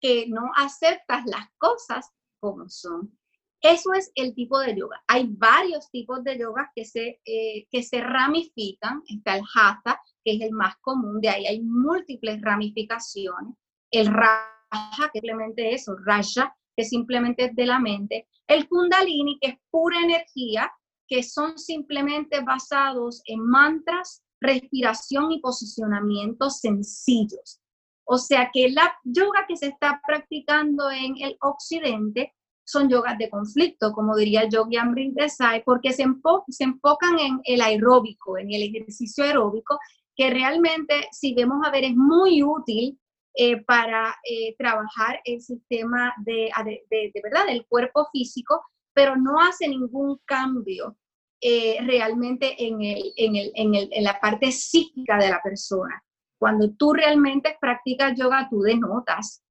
que 0.00 0.26
no 0.28 0.50
aceptas 0.56 1.24
las 1.26 1.46
cosas 1.58 2.10
como 2.40 2.68
son. 2.68 3.18
Eso 3.62 3.92
es 3.92 4.10
el 4.14 4.34
tipo 4.34 4.58
de 4.58 4.74
yoga. 4.74 5.02
Hay 5.06 5.26
varios 5.28 5.90
tipos 5.90 6.24
de 6.24 6.38
yoga 6.38 6.72
que 6.74 6.84
se, 6.84 7.20
eh, 7.24 7.66
que 7.70 7.82
se 7.82 8.00
ramifican. 8.00 9.02
Está 9.06 9.36
el 9.36 9.44
hatha, 9.54 10.00
que 10.24 10.32
es 10.32 10.40
el 10.40 10.52
más 10.52 10.76
común, 10.80 11.20
de 11.20 11.28
ahí 11.28 11.46
hay 11.46 11.60
múltiples 11.60 12.40
ramificaciones. 12.40 13.54
El 13.90 14.06
raja, 14.06 15.10
que 15.12 15.20
simplemente 15.20 15.74
eso, 15.74 15.94
raja, 16.04 16.56
que 16.76 16.84
simplemente 16.84 17.46
es 17.46 17.56
de 17.56 17.66
la 17.66 17.78
mente. 17.78 18.28
El 18.46 18.68
kundalini, 18.68 19.38
que 19.40 19.48
es 19.48 19.58
pura 19.70 20.00
energía, 20.00 20.72
que 21.06 21.22
son 21.22 21.58
simplemente 21.58 22.40
basados 22.40 23.20
en 23.26 23.40
mantras, 23.40 24.22
respiración 24.40 25.32
y 25.32 25.40
posicionamientos 25.40 26.60
sencillos. 26.60 27.60
O 28.04 28.16
sea 28.16 28.50
que 28.52 28.70
la 28.70 28.96
yoga 29.04 29.44
que 29.46 29.56
se 29.56 29.66
está 29.66 30.00
practicando 30.06 30.90
en 30.90 31.14
el 31.20 31.36
occidente 31.40 32.34
son 32.70 32.88
yogas 32.88 33.18
de 33.18 33.30
conflicto, 33.30 33.92
como 33.92 34.16
diría 34.16 34.48
yogi 34.48 34.76
Amrit 34.76 35.14
Desai, 35.14 35.62
porque 35.64 35.92
se, 35.92 36.04
se 36.48 36.64
enfocan 36.64 37.18
en 37.18 37.40
el 37.44 37.60
aeróbico, 37.60 38.38
en 38.38 38.52
el 38.52 38.62
ejercicio 38.62 39.24
aeróbico, 39.24 39.78
que 40.16 40.30
realmente, 40.30 41.08
si 41.12 41.34
vemos 41.34 41.66
a 41.66 41.70
ver, 41.70 41.84
es 41.84 41.96
muy 41.96 42.42
útil 42.42 42.98
eh, 43.34 43.62
para 43.64 44.14
eh, 44.28 44.56
trabajar 44.58 45.20
el 45.24 45.40
sistema 45.40 46.12
de, 46.24 46.50
de, 46.90 47.20
verdad 47.22 47.46
del 47.46 47.64
cuerpo 47.66 48.08
físico, 48.12 48.60
pero 48.92 49.16
no 49.16 49.40
hace 49.40 49.68
ningún 49.68 50.20
cambio 50.24 50.96
eh, 51.40 51.78
realmente 51.86 52.54
en, 52.58 52.82
el, 52.82 53.12
en, 53.16 53.36
el, 53.36 53.52
en, 53.54 53.74
el, 53.74 53.88
en, 53.92 54.04
la 54.04 54.20
parte 54.20 54.50
psíquica 54.50 55.16
de 55.16 55.30
la 55.30 55.40
persona. 55.42 56.02
Cuando 56.38 56.70
tú 56.72 56.92
realmente 56.92 57.56
practicas 57.60 58.18
yoga, 58.18 58.48
tú 58.50 58.60
denotas, 58.60 59.42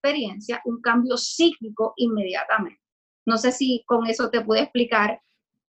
experiencia, 0.00 0.60
un 0.64 0.80
cambio 0.80 1.16
psíquico 1.16 1.92
inmediatamente. 1.96 2.80
No 3.26 3.36
sé 3.36 3.52
si 3.52 3.82
con 3.86 4.06
eso 4.06 4.30
te 4.30 4.40
puedo 4.40 4.62
explicar 4.62 5.20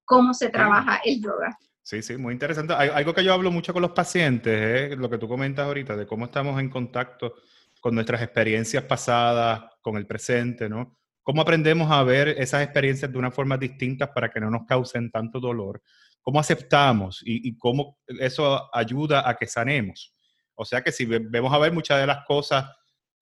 cómo 0.04 0.34
se 0.34 0.48
trabaja 0.48 1.00
el 1.04 1.22
yoga. 1.22 1.56
Sí, 1.82 2.02
sí, 2.02 2.16
muy 2.16 2.32
interesante. 2.32 2.72
Algo 2.74 3.12
que 3.12 3.24
yo 3.24 3.32
hablo 3.32 3.50
mucho 3.50 3.72
con 3.72 3.82
los 3.82 3.90
pacientes 3.90 4.92
es 4.92 4.98
lo 4.98 5.10
que 5.10 5.18
tú 5.18 5.28
comentas 5.28 5.66
ahorita, 5.66 5.96
de 5.96 6.06
cómo 6.06 6.26
estamos 6.26 6.60
en 6.60 6.70
contacto 6.70 7.34
con 7.80 7.94
nuestras 7.94 8.22
experiencias 8.22 8.84
pasadas, 8.84 9.64
con 9.80 9.96
el 9.96 10.06
presente, 10.06 10.68
¿no? 10.68 10.96
¿Cómo 11.24 11.42
aprendemos 11.42 11.90
a 11.90 12.02
ver 12.02 12.28
esas 12.28 12.62
experiencias 12.62 13.12
de 13.12 13.18
una 13.18 13.30
forma 13.30 13.56
distinta 13.56 14.12
para 14.12 14.30
que 14.30 14.40
no 14.40 14.50
nos 14.50 14.64
causen 14.66 15.10
tanto 15.10 15.40
dolor? 15.40 15.82
¿Cómo 16.20 16.38
aceptamos 16.38 17.20
y, 17.24 17.56
cómo 17.56 17.98
eso 18.06 18.70
ayuda 18.72 19.28
a 19.28 19.36
que 19.36 19.46
sanemos? 19.46 20.14
O 20.54 20.64
sea 20.64 20.82
que 20.82 20.92
si 20.92 21.04
vemos 21.04 21.52
a 21.52 21.58
ver 21.58 21.72
muchas 21.72 22.00
de 22.00 22.06
las 22.06 22.24
cosas, 22.24 22.66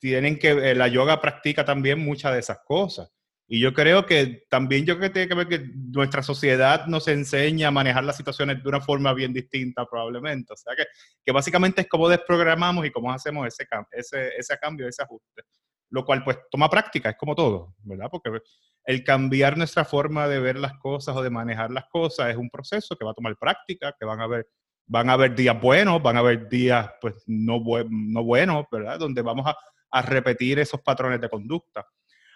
tienen 0.00 0.38
que, 0.38 0.50
eh, 0.50 0.75
la 0.75 0.88
yoga 0.88 1.21
practica 1.21 1.64
también 1.64 2.00
muchas 2.00 2.33
de 2.33 2.40
esas 2.40 2.59
cosas. 2.64 3.12
Y 3.52 3.59
yo 3.59 3.75
creo 3.75 4.07
que 4.07 4.45
también 4.49 4.87
yo 4.87 4.97
creo 4.97 5.09
que 5.09 5.12
tiene 5.12 5.28
que 5.28 5.35
ver 5.35 5.49
que 5.49 5.71
nuestra 5.75 6.23
sociedad 6.23 6.87
nos 6.87 7.09
enseña 7.09 7.66
a 7.66 7.73
manejar 7.73 8.04
las 8.04 8.16
situaciones 8.16 8.62
de 8.62 8.69
una 8.69 8.80
forma 8.80 9.12
bien 9.12 9.33
distinta 9.33 9.85
probablemente. 9.87 10.52
O 10.52 10.57
sea 10.57 10.76
que, 10.76 10.85
que 11.25 11.33
básicamente 11.33 11.80
es 11.80 11.88
cómo 11.88 12.09
desprogramamos 12.09 12.87
y 12.87 12.92
cómo 12.92 13.12
hacemos 13.12 13.49
ese, 13.49 13.66
ese, 13.90 14.28
ese 14.38 14.57
cambio, 14.59 14.87
ese 14.87 15.02
ajuste. 15.02 15.42
Lo 15.90 16.04
cual 16.04 16.23
pues 16.23 16.38
toma 16.49 16.71
práctica, 16.71 17.11
es 17.11 17.16
como 17.16 17.35
todo, 17.35 17.75
¿verdad? 17.83 18.07
Porque 18.09 18.30
el 18.85 19.02
cambiar 19.02 19.59
nuestra 19.59 19.85
forma 19.85 20.28
de 20.28 20.38
ver 20.38 20.57
las 20.57 20.78
cosas 20.78 21.16
o 21.16 21.23
de 21.23 21.30
manejar 21.30 21.73
las 21.73 21.87
cosas 21.87 22.30
es 22.30 22.37
un 22.37 22.50
proceso 22.50 22.95
que 22.97 23.04
va 23.04 23.11
a 23.11 23.14
tomar 23.14 23.37
práctica, 23.37 23.97
que 23.99 24.07
van 24.07 24.21
a 24.21 24.25
haber, 24.25 24.47
van 24.87 25.11
a 25.11 25.14
haber 25.14 25.35
días 25.35 25.61
buenos, 25.61 26.00
van 26.00 26.16
a 26.16 26.21
haber 26.21 26.49
días 26.49 26.88
pues 27.00 27.16
no, 27.26 27.61
no 27.88 28.23
buenos, 28.23 28.66
¿verdad? 28.71 29.00
Donde 29.00 29.23
vamos 29.23 29.45
a, 29.49 29.57
a 29.90 30.02
repetir 30.02 30.59
esos 30.59 30.80
patrones 30.80 31.20
de 31.20 31.28
conducta. 31.28 31.87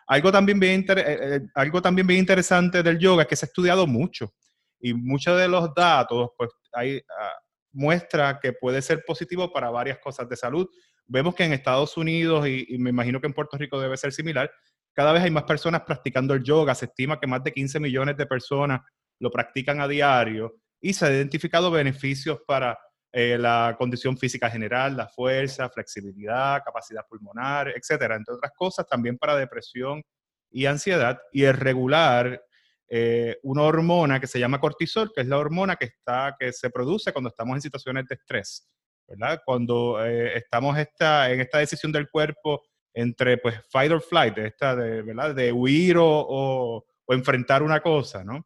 Algo 0.06 0.30
también, 0.30 0.61
bien 0.61 0.84
eh, 0.88 0.94
eh, 0.96 1.40
algo 1.54 1.80
también 1.80 2.06
bien 2.06 2.20
interesante 2.20 2.82
del 2.82 2.99
yoga 2.99 3.23
es 3.23 3.28
que 3.28 3.37
se 3.37 3.46
ha 3.46 3.49
estudiado 3.49 3.87
mucho 3.87 4.34
y 4.80 4.92
muchos 4.92 5.38
de 5.38 5.49
los 5.49 5.75
datos 5.75 6.30
pues, 6.37 6.50
hay, 6.73 7.00
ah, 7.18 7.32
muestra 7.75 8.38
que 8.40 8.52
puede 8.52 8.80
ser 8.80 9.04
positivo 9.04 9.52
para 9.52 9.70
varias 9.70 9.99
cosas 9.99 10.28
de 10.28 10.37
salud. 10.37 10.66
Vemos 11.06 11.34
que 11.34 11.44
en 11.44 11.52
Estados 11.52 11.96
Unidos 11.96 12.46
y, 12.49 12.78
me 12.78 12.90
imagino 12.90 13.20
que 13.20 13.26
en 13.26 13.34
Puerto 13.34 13.58
Rico 13.58 13.78
debe 13.78 13.96
ser 13.96 14.12
similar, 14.12 14.50
cada 14.94 15.12
vez 15.12 15.23
hay 15.23 15.30
más 15.30 15.42
personas 15.42 15.82
practicando 15.82 16.34
el 16.34 16.42
yoga. 16.44 16.75
Se 16.75 16.87
estima 16.87 17.18
que 17.18 17.26
más 17.26 17.42
de 17.42 17.52
15 17.52 17.80
millones 17.80 18.16
de 18.16 18.26
personas 18.26 18.80
lo 19.18 19.30
practican 19.30 19.80
a 19.80 19.88
diario 19.88 20.54
y 20.80 20.92
se 20.92 21.06
han 21.06 21.12
identificado 21.12 21.70
beneficios 21.70 22.40
para 22.46 22.78
eh, 23.16 23.38
la 23.38 23.76
condición 23.78 24.18
física 24.18 24.50
general, 24.50 24.97
la 24.97 25.06
fuerza, 25.06 25.71
flexibilidad, 25.71 26.64
capacidad 26.64 27.06
pulmonar, 27.09 27.68
etcétera. 27.68 28.16
Entre 28.16 28.35
otras 28.35 28.50
cosas, 28.56 28.88
también 28.88 29.16
para 29.16 29.37
depresión 29.37 30.02
y 30.50 30.66
ansiedad. 30.66 31.21
Y 31.30 31.44
el 31.44 31.54
regular 31.54 32.42
eh, 32.90 33.38
una 33.44 33.62
hormona 33.62 34.18
que 34.18 34.26
se 34.26 34.40
llama 34.40 34.59
cortisol, 34.59 35.12
que 35.14 35.21
es 35.21 35.28
la 35.28 35.38
hormona 35.38 35.76
que, 35.76 35.85
está, 35.85 36.35
que 36.37 36.52
se 36.52 36.71
produce 36.71 37.12
cuando 37.12 37.28
estamos 37.28 37.54
en 37.54 37.62
situaciones 37.62 38.04
de 38.09 38.16
estrés. 38.16 38.68
¿verdad? 39.06 39.40
Cuando 39.47 40.04
eh, 40.04 40.37
estamos 40.37 40.76
esta, 40.76 41.30
en 41.30 41.40
esta 41.40 41.59
decisión 41.59 41.92
del 41.92 42.11
cuerpo 42.11 42.64
entre 42.92 43.38
pues 43.38 43.61
fight 43.71 43.92
or 43.92 44.02
flight, 44.02 44.37
esta 44.38 44.75
de, 44.75 45.02
¿verdad? 45.02 45.37
de 45.37 45.52
huir 45.52 45.99
o, 45.99 46.04
o, 46.09 46.85
o 47.04 47.14
enfrentar 47.14 47.62
una 47.62 47.78
cosa, 47.78 48.25
¿no? 48.25 48.44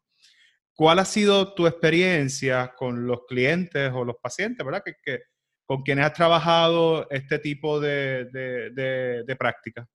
¿Cuál 0.79 0.99
ha 0.99 1.03
sido 1.03 1.53
tu 1.55 1.67
experiencia 1.67 2.73
con 2.73 3.05
los 3.05 3.25
clientes 3.27 3.91
o 3.93 4.05
los 4.05 4.15
pacientes, 4.15 4.65
verdad? 4.65 4.81
Que, 5.03 5.23
con 5.65 5.81
quienes 5.81 6.05
has 6.05 6.13
trabajado 6.13 7.05
este 7.09 7.37
tipo 7.37 7.81
de, 7.81 8.23
de, 8.31 9.35
práctica. 9.35 9.85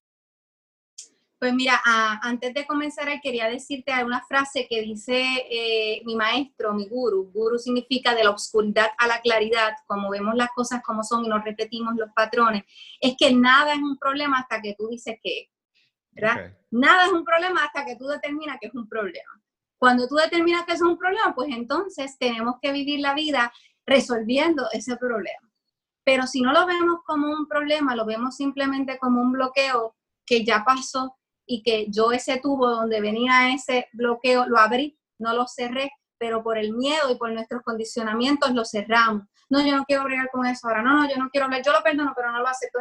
Pues 1.38 1.54
mira, 1.54 1.80
antes 2.20 2.52
de 2.52 2.66
comenzar 2.66 3.08
quería 3.22 3.48
decirte 3.48 3.92
una 4.04 4.20
frase 4.26 4.66
que 4.68 4.82
dice 4.82 5.24
eh, 5.50 6.02
mi 6.04 6.16
maestro, 6.16 6.74
mi 6.74 6.86
guru. 6.86 7.32
Guru 7.32 7.58
significa 7.58 8.14
de 8.14 8.24
la 8.24 8.32
oscuridad 8.32 8.90
a 8.98 9.06
la 9.06 9.22
claridad, 9.22 9.72
como 9.86 10.10
vemos 10.10 10.34
las 10.34 10.50
cosas 10.54 10.82
como 10.82 11.02
son 11.02 11.24
y 11.24 11.28
nos 11.28 11.42
repetimos 11.42 11.94
los 11.96 12.10
patrones. 12.14 12.62
Es 13.00 13.14
que 13.18 13.32
nada 13.32 13.72
es 13.72 13.80
un 13.80 13.96
problema 13.96 14.40
hasta 14.40 14.60
que 14.60 14.74
tú 14.74 14.88
dices 14.88 15.16
que, 15.22 15.48
¿verdad? 16.10 16.54
Nada 16.70 17.06
es 17.06 17.12
un 17.12 17.24
problema 17.24 17.64
hasta 17.64 17.86
que 17.86 17.96
tú 17.96 18.06
determinas 18.06 18.58
que 18.60 18.66
es 18.66 18.74
un 18.74 18.86
problema. 18.86 19.43
Cuando 19.84 20.08
tú 20.08 20.14
determinas 20.14 20.64
que 20.64 20.72
es 20.72 20.80
un 20.80 20.96
problema, 20.96 21.34
pues 21.34 21.50
entonces 21.50 22.16
tenemos 22.18 22.54
que 22.62 22.72
vivir 22.72 23.00
la 23.00 23.12
vida 23.12 23.52
resolviendo 23.84 24.66
ese 24.72 24.96
problema. 24.96 25.52
Pero 26.04 26.26
si 26.26 26.40
no 26.40 26.54
lo 26.54 26.64
vemos 26.64 27.00
como 27.04 27.30
un 27.30 27.46
problema, 27.46 27.94
lo 27.94 28.06
vemos 28.06 28.34
simplemente 28.34 28.96
como 28.96 29.20
un 29.20 29.32
bloqueo 29.32 29.94
que 30.24 30.42
ya 30.42 30.64
pasó 30.64 31.18
y 31.44 31.62
que 31.62 31.88
yo 31.90 32.12
ese 32.12 32.40
tubo 32.40 32.70
donde 32.70 33.02
venía 33.02 33.52
ese 33.52 33.88
bloqueo 33.92 34.46
lo 34.46 34.58
abrí, 34.58 34.98
no 35.18 35.34
lo 35.34 35.46
cerré, 35.46 35.92
pero 36.16 36.42
por 36.42 36.56
el 36.56 36.72
miedo 36.72 37.10
y 37.10 37.16
por 37.16 37.30
nuestros 37.32 37.60
condicionamientos 37.60 38.52
lo 38.52 38.64
cerramos. 38.64 39.24
No, 39.50 39.60
yo 39.66 39.76
no 39.76 39.84
quiero 39.84 40.04
bregar 40.04 40.30
con 40.32 40.46
eso 40.46 40.66
ahora. 40.66 40.80
No, 40.80 40.94
no, 40.94 41.10
yo 41.10 41.18
no 41.18 41.28
quiero 41.28 41.44
hablar. 41.44 41.60
Yo 41.62 41.72
lo 41.72 41.82
perdono, 41.82 42.14
pero 42.16 42.32
no 42.32 42.40
lo 42.40 42.48
acepto. 42.48 42.78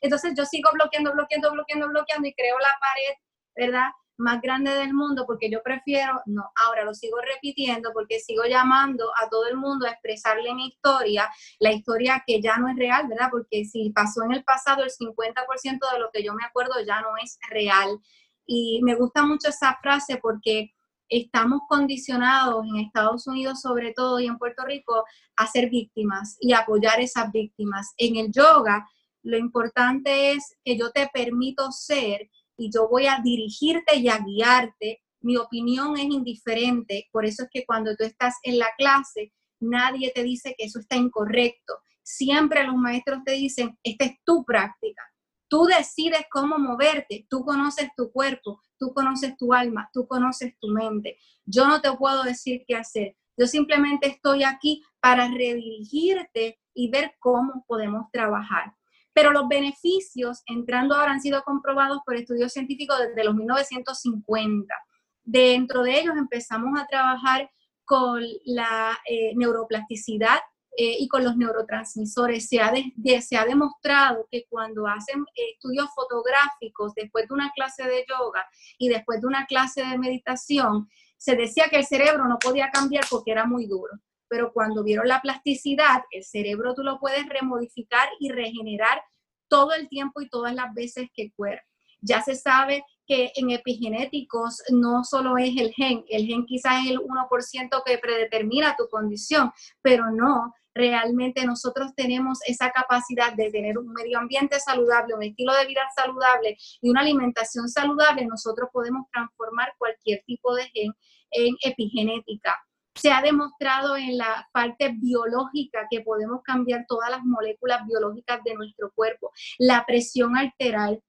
entonces 0.00 0.34
yo 0.36 0.44
sigo 0.44 0.68
bloqueando, 0.72 1.12
bloqueando, 1.12 1.52
bloqueando, 1.52 1.86
bloqueando 1.90 2.26
y 2.26 2.34
creo 2.34 2.58
la 2.58 2.70
pared, 2.80 3.14
¿verdad? 3.54 3.90
Más 4.20 4.40
grande 4.40 4.70
del 4.70 4.94
mundo 4.94 5.24
porque 5.26 5.50
yo 5.50 5.62
prefiero, 5.62 6.20
no, 6.26 6.50
ahora 6.54 6.84
lo 6.84 6.94
sigo 6.94 7.18
repitiendo 7.20 7.90
porque 7.92 8.20
sigo 8.20 8.44
llamando 8.44 9.10
a 9.20 9.28
todo 9.28 9.46
el 9.48 9.56
mundo 9.56 9.86
a 9.86 9.90
expresarle 9.90 10.54
mi 10.54 10.68
historia, 10.68 11.28
la 11.58 11.72
historia 11.72 12.22
que 12.26 12.40
ya 12.40 12.58
no 12.58 12.68
es 12.68 12.76
real, 12.76 13.08
¿verdad? 13.08 13.28
Porque 13.30 13.64
si 13.64 13.90
pasó 13.90 14.22
en 14.24 14.32
el 14.32 14.44
pasado, 14.44 14.84
el 14.84 14.90
50% 14.90 15.92
de 15.92 15.98
lo 15.98 16.10
que 16.12 16.22
yo 16.22 16.34
me 16.34 16.44
acuerdo 16.44 16.74
ya 16.86 17.00
no 17.00 17.16
es 17.22 17.38
real. 17.48 17.98
Y 18.46 18.80
me 18.82 18.94
gusta 18.94 19.24
mucho 19.24 19.48
esa 19.48 19.78
frase 19.80 20.18
porque 20.18 20.72
estamos 21.08 21.62
condicionados 21.68 22.64
en 22.66 22.76
Estados 22.76 23.26
Unidos 23.26 23.60
sobre 23.60 23.92
todo 23.92 24.20
y 24.20 24.26
en 24.26 24.38
Puerto 24.38 24.64
Rico 24.64 25.04
a 25.36 25.46
ser 25.46 25.68
víctimas 25.68 26.36
y 26.40 26.52
apoyar 26.52 27.00
esas 27.00 27.32
víctimas. 27.32 27.92
En 27.96 28.16
el 28.16 28.30
yoga, 28.30 28.86
lo 29.22 29.36
importante 29.36 30.32
es 30.32 30.56
que 30.64 30.78
yo 30.78 30.90
te 30.92 31.08
permito 31.12 31.70
ser 31.72 32.30
y 32.60 32.70
yo 32.70 32.88
voy 32.88 33.06
a 33.06 33.20
dirigirte 33.24 33.96
y 33.96 34.08
a 34.08 34.18
guiarte. 34.18 35.02
Mi 35.22 35.38
opinión 35.38 35.96
es 35.96 36.04
indiferente, 36.04 37.08
por 37.10 37.24
eso 37.24 37.44
es 37.44 37.48
que 37.50 37.64
cuando 37.64 37.96
tú 37.96 38.04
estás 38.04 38.34
en 38.42 38.58
la 38.58 38.68
clase, 38.76 39.32
nadie 39.60 40.12
te 40.14 40.22
dice 40.22 40.54
que 40.56 40.66
eso 40.66 40.78
está 40.78 40.96
incorrecto. 40.96 41.78
Siempre 42.02 42.64
los 42.64 42.76
maestros 42.76 43.20
te 43.24 43.32
dicen, 43.32 43.78
esta 43.82 44.04
es 44.04 44.12
tu 44.24 44.44
práctica. 44.44 45.02
Tú 45.48 45.64
decides 45.64 46.26
cómo 46.30 46.58
moverte, 46.58 47.26
tú 47.30 47.44
conoces 47.44 47.88
tu 47.96 48.12
cuerpo, 48.12 48.60
tú 48.78 48.92
conoces 48.92 49.36
tu 49.38 49.54
alma, 49.54 49.88
tú 49.94 50.06
conoces 50.06 50.52
tu 50.60 50.68
mente. 50.68 51.16
Yo 51.46 51.66
no 51.66 51.80
te 51.80 51.90
puedo 51.96 52.22
decir 52.24 52.64
qué 52.68 52.76
hacer. 52.76 53.16
Yo 53.38 53.46
simplemente 53.46 54.06
estoy 54.06 54.44
aquí 54.44 54.82
para 55.00 55.28
redirigirte 55.28 56.60
y 56.74 56.90
ver 56.90 57.14
cómo 57.20 57.64
podemos 57.66 58.04
trabajar. 58.12 58.74
Pero 59.20 59.32
los 59.32 59.48
beneficios, 59.48 60.42
entrando 60.46 60.94
ahora, 60.94 61.12
han 61.12 61.20
sido 61.20 61.42
comprobados 61.42 61.98
por 62.06 62.16
estudios 62.16 62.54
científicos 62.54 62.98
desde 63.00 63.22
los 63.22 63.34
1950. 63.34 64.74
Dentro 65.22 65.82
de 65.82 66.00
ellos 66.00 66.14
empezamos 66.16 66.80
a 66.80 66.86
trabajar 66.86 67.50
con 67.84 68.22
la 68.46 68.98
eh, 69.06 69.34
neuroplasticidad 69.36 70.38
eh, 70.74 70.96
y 70.98 71.06
con 71.08 71.22
los 71.22 71.36
neurotransmisores. 71.36 72.48
Se 72.48 72.60
ha, 72.60 72.72
se 73.20 73.36
ha 73.36 73.44
demostrado 73.44 74.26
que 74.30 74.46
cuando 74.48 74.86
hacen 74.86 75.22
estudios 75.34 75.90
fotográficos 75.94 76.94
después 76.94 77.28
de 77.28 77.34
una 77.34 77.50
clase 77.50 77.86
de 77.86 78.06
yoga 78.08 78.46
y 78.78 78.88
después 78.88 79.20
de 79.20 79.26
una 79.26 79.44
clase 79.44 79.84
de 79.84 79.98
meditación, 79.98 80.88
se 81.18 81.36
decía 81.36 81.68
que 81.68 81.76
el 81.76 81.84
cerebro 81.84 82.26
no 82.26 82.38
podía 82.38 82.70
cambiar 82.70 83.04
porque 83.10 83.32
era 83.32 83.44
muy 83.44 83.66
duro 83.66 84.00
pero 84.30 84.52
cuando 84.52 84.84
vieron 84.84 85.08
la 85.08 85.20
plasticidad, 85.20 86.04
el 86.12 86.22
cerebro 86.22 86.72
tú 86.72 86.84
lo 86.84 87.00
puedes 87.00 87.28
remodificar 87.28 88.08
y 88.20 88.30
regenerar 88.30 89.02
todo 89.50 89.74
el 89.74 89.88
tiempo 89.88 90.22
y 90.22 90.30
todas 90.30 90.54
las 90.54 90.72
veces 90.72 91.08
que 91.14 91.30
cuerpo. 91.32 91.62
Ya 92.00 92.22
se 92.22 92.34
sabe 92.34 92.82
que 93.06 93.30
en 93.34 93.50
epigenéticos 93.50 94.62
no 94.70 95.04
solo 95.04 95.36
es 95.36 95.54
el 95.58 95.72
gen, 95.74 96.04
el 96.08 96.26
gen 96.26 96.46
quizás 96.46 96.84
es 96.84 96.92
el 96.92 97.00
1% 97.00 97.82
que 97.84 97.98
predetermina 97.98 98.74
tu 98.76 98.88
condición, 98.88 99.52
pero 99.82 100.10
no, 100.10 100.54
realmente 100.74 101.44
nosotros 101.44 101.92
tenemos 101.94 102.38
esa 102.46 102.70
capacidad 102.70 103.34
de 103.34 103.50
tener 103.50 103.76
un 103.76 103.92
medio 103.92 104.18
ambiente 104.18 104.58
saludable, 104.60 105.14
un 105.14 105.24
estilo 105.24 105.52
de 105.54 105.66
vida 105.66 105.82
saludable 105.94 106.56
y 106.80 106.88
una 106.88 107.00
alimentación 107.02 107.68
saludable, 107.68 108.24
nosotros 108.24 108.70
podemos 108.72 109.06
transformar 109.12 109.74
cualquier 109.76 110.22
tipo 110.24 110.54
de 110.54 110.64
gen 110.70 110.94
en 111.32 111.54
epigenética 111.62 112.58
se 112.94 113.12
ha 113.12 113.22
demostrado 113.22 113.96
en 113.96 114.18
la 114.18 114.48
parte 114.52 114.94
biológica 114.96 115.86
que 115.90 116.00
podemos 116.00 116.42
cambiar 116.42 116.84
todas 116.88 117.10
las 117.10 117.24
moléculas 117.24 117.86
biológicas 117.86 118.42
de 118.44 118.54
nuestro 118.54 118.90
cuerpo. 118.92 119.30
La 119.58 119.84
presión 119.86 120.36
arterial, 120.36 121.02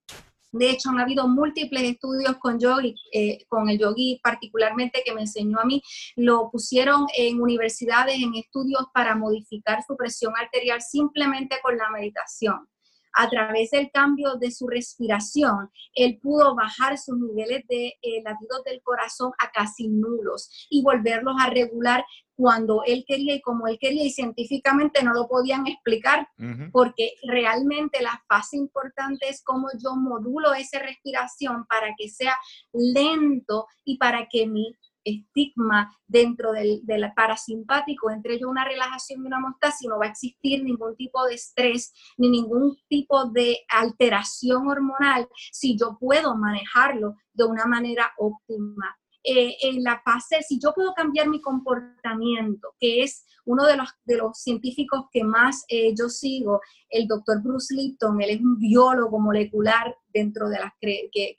de 0.51 0.69
hecho, 0.69 0.89
han 0.89 0.99
habido 0.99 1.27
múltiples 1.27 1.83
estudios 1.83 2.37
con 2.37 2.59
yogi, 2.59 2.93
eh, 3.13 3.45
con 3.47 3.69
el 3.69 3.79
yogi 3.79 4.19
particularmente 4.21 5.01
que 5.05 5.13
me 5.13 5.21
enseñó 5.21 5.59
a 5.59 5.65
mí, 5.65 5.81
lo 6.15 6.49
pusieron 6.51 7.07
en 7.17 7.41
universidades, 7.41 8.15
en 8.21 8.35
estudios 8.35 8.85
para 8.93 9.15
modificar 9.15 9.81
su 9.87 9.95
presión 9.95 10.33
arterial 10.37 10.81
simplemente 10.81 11.59
con 11.63 11.77
la 11.77 11.89
meditación. 11.89 12.67
A 13.13 13.29
través 13.29 13.71
del 13.71 13.91
cambio 13.91 14.35
de 14.35 14.51
su 14.51 14.67
respiración, 14.67 15.69
él 15.93 16.19
pudo 16.21 16.55
bajar 16.55 16.97
sus 16.97 17.17
niveles 17.17 17.65
de 17.67 17.93
eh, 18.01 18.21
latidos 18.23 18.63
del 18.65 18.81
corazón 18.81 19.31
a 19.39 19.51
casi 19.51 19.87
nulos 19.87 20.67
y 20.69 20.83
volverlos 20.83 21.35
a 21.39 21.49
regular 21.49 22.03
cuando 22.35 22.81
él 22.85 23.03
quería 23.07 23.35
y 23.35 23.41
como 23.41 23.67
él 23.67 23.77
quería 23.79 24.03
y 24.03 24.09
científicamente 24.09 25.03
no 25.03 25.13
lo 25.13 25.27
podían 25.27 25.67
explicar 25.67 26.27
porque 26.71 27.13
realmente 27.23 28.01
la 28.01 28.19
fase 28.27 28.57
importante 28.57 29.29
es 29.29 29.43
cómo 29.43 29.67
yo 29.77 29.95
modulo 29.95 30.53
esa 30.55 30.79
respiración 30.79 31.65
para 31.67 31.93
que 31.95 32.09
sea 32.09 32.35
lento 32.73 33.67
y 33.85 33.97
para 33.97 34.27
que 34.27 34.47
mi 34.47 34.75
estigma 35.03 35.95
dentro 36.07 36.51
del, 36.51 36.81
parasimpático, 37.15 38.11
entre 38.11 38.39
yo 38.39 38.49
una 38.49 38.65
relajación 38.65 39.23
y 39.23 39.27
una 39.27 39.37
homeostasis, 39.37 39.87
no 39.87 39.99
va 39.99 40.05
a 40.05 40.09
existir 40.09 40.63
ningún 40.63 40.95
tipo 40.95 41.25
de 41.25 41.35
estrés 41.35 41.93
ni 42.17 42.29
ningún 42.29 42.77
tipo 42.87 43.25
de 43.25 43.59
alteración 43.69 44.67
hormonal 44.67 45.27
si 45.51 45.77
yo 45.77 45.97
puedo 45.99 46.35
manejarlo 46.35 47.15
de 47.33 47.45
una 47.45 47.65
manera 47.65 48.11
óptima. 48.17 48.97
Eh, 49.23 49.55
en 49.61 49.83
la 49.83 50.01
fase, 50.03 50.41
si 50.41 50.59
yo 50.59 50.73
puedo 50.73 50.93
cambiar 50.93 51.27
mi 51.27 51.41
comportamiento, 51.41 52.73
que 52.79 53.03
es 53.03 53.23
uno 53.45 53.65
de 53.65 53.77
los, 53.77 53.89
de 54.05 54.17
los 54.17 54.37
científicos 54.37 55.05
que 55.11 55.23
más 55.23 55.63
eh, 55.69 55.93
yo 55.97 56.09
sigo, 56.09 56.61
el 56.89 57.07
doctor 57.07 57.41
Bruce 57.43 57.73
Lipton, 57.73 58.19
él 58.21 58.31
es 58.31 58.39
un 58.39 58.57
biólogo 58.57 59.19
molecular 59.19 59.95
dentro 60.07 60.49
de 60.49 60.59
las 60.59 60.71
que, 60.79 61.09
que, 61.11 61.35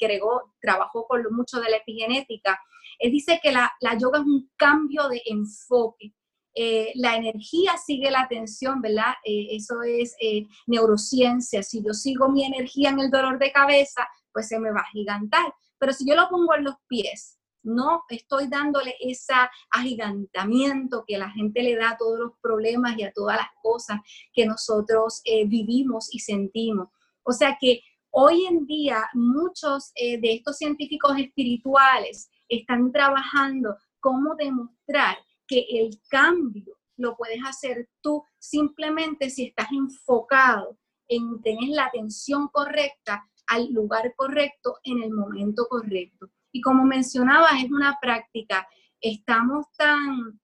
trabajó 0.61 1.07
con 1.07 1.23
mucho 1.33 1.61
de 1.61 1.71
la 1.71 1.77
epigenética, 1.79 2.59
él 3.03 3.11
dice 3.11 3.41
que 3.43 3.51
la, 3.51 3.73
yoga 3.99 4.21
es 4.21 4.25
un 4.25 4.49
cambio 4.57 5.09
de 5.09 5.21
enfoque. 5.27 6.15
Eh, 6.55 6.93
la 6.95 7.17
energía 7.17 7.77
sigue 7.77 8.13
la 8.13 8.21
atención, 8.21 8.81
¿verdad? 8.81 9.15
Eh, 9.25 9.49
eso 9.57 9.83
es 9.83 10.15
eh, 10.21 10.47
neurociencia. 10.69 11.65
Si 11.65 11.83
yo 11.85 11.95
sigo 11.95 12.29
mi 12.29 12.45
energía 12.45 12.91
en 12.91 13.01
el 13.01 13.11
dolor 13.11 13.41
de 13.41 13.51
cabeza, 13.51 14.07
pues 14.33 14.47
se 14.47 14.61
me 14.61 14.71
va 14.71 14.83
a 14.83 14.91
gigantar. 14.93 15.53
Pero 15.79 15.93
si 15.93 16.09
yo 16.09 16.15
lo 16.15 16.29
pongo 16.29 16.55
en 16.55 16.63
los 16.63 16.77
pies, 16.87 17.41
no 17.65 18.05
estoy 18.09 18.47
dándole 18.47 18.95
ese 19.01 19.35
agigantamiento 19.73 21.05
que 21.05 21.19
la 21.19 21.31
gente 21.31 21.63
le 21.65 21.75
da 21.75 21.91
a 21.91 21.97
todos 21.97 22.21
los 22.21 22.33
problemas 22.41 22.97
y 22.99 23.03
a 23.03 23.13
todas 23.13 23.37
las 23.37 23.49
cosas 23.65 24.01
que 24.33 24.47
nosotros 24.47 25.23
vivimos 25.47 26.13
y 26.15 26.21
sentimos. 26.21 26.89
O 27.25 27.33
sea 27.33 27.57
que 27.61 27.81
hoy 28.11 28.47
en 28.47 28.67
día 28.67 29.09
muchos 29.15 29.93
de 29.95 30.21
estos 30.23 30.59
científicos 30.59 31.17
espirituales 31.19 32.32
están 32.57 32.93
trabajando 32.93 33.77
cómo 34.01 34.35
demostrar 34.35 35.17
que 35.47 35.67
el 35.71 36.01
cambio 36.09 36.79
lo 36.97 37.17
puedes 37.17 37.41
hacer 37.45 37.89
tú 38.01 38.23
simplemente 38.39 39.31
si 39.31 39.47
estás 39.47 39.69
enfocado 39.73 40.79
en 41.09 41.43
tener 41.43 41.71
la 41.71 41.87
atención 41.87 42.49
correcta 42.49 43.29
al 43.47 43.73
lugar 43.73 44.15
correcto 44.17 44.79
en 44.85 45.03
el 45.03 45.11
momento 45.11 45.67
correcto. 45.69 46.31
Y 46.53 46.61
como 46.61 46.85
mencionaba, 46.85 47.49
es 47.59 47.71
una 47.71 47.99
práctica. 48.01 48.67
Estamos 49.01 49.67
tan 49.77 50.41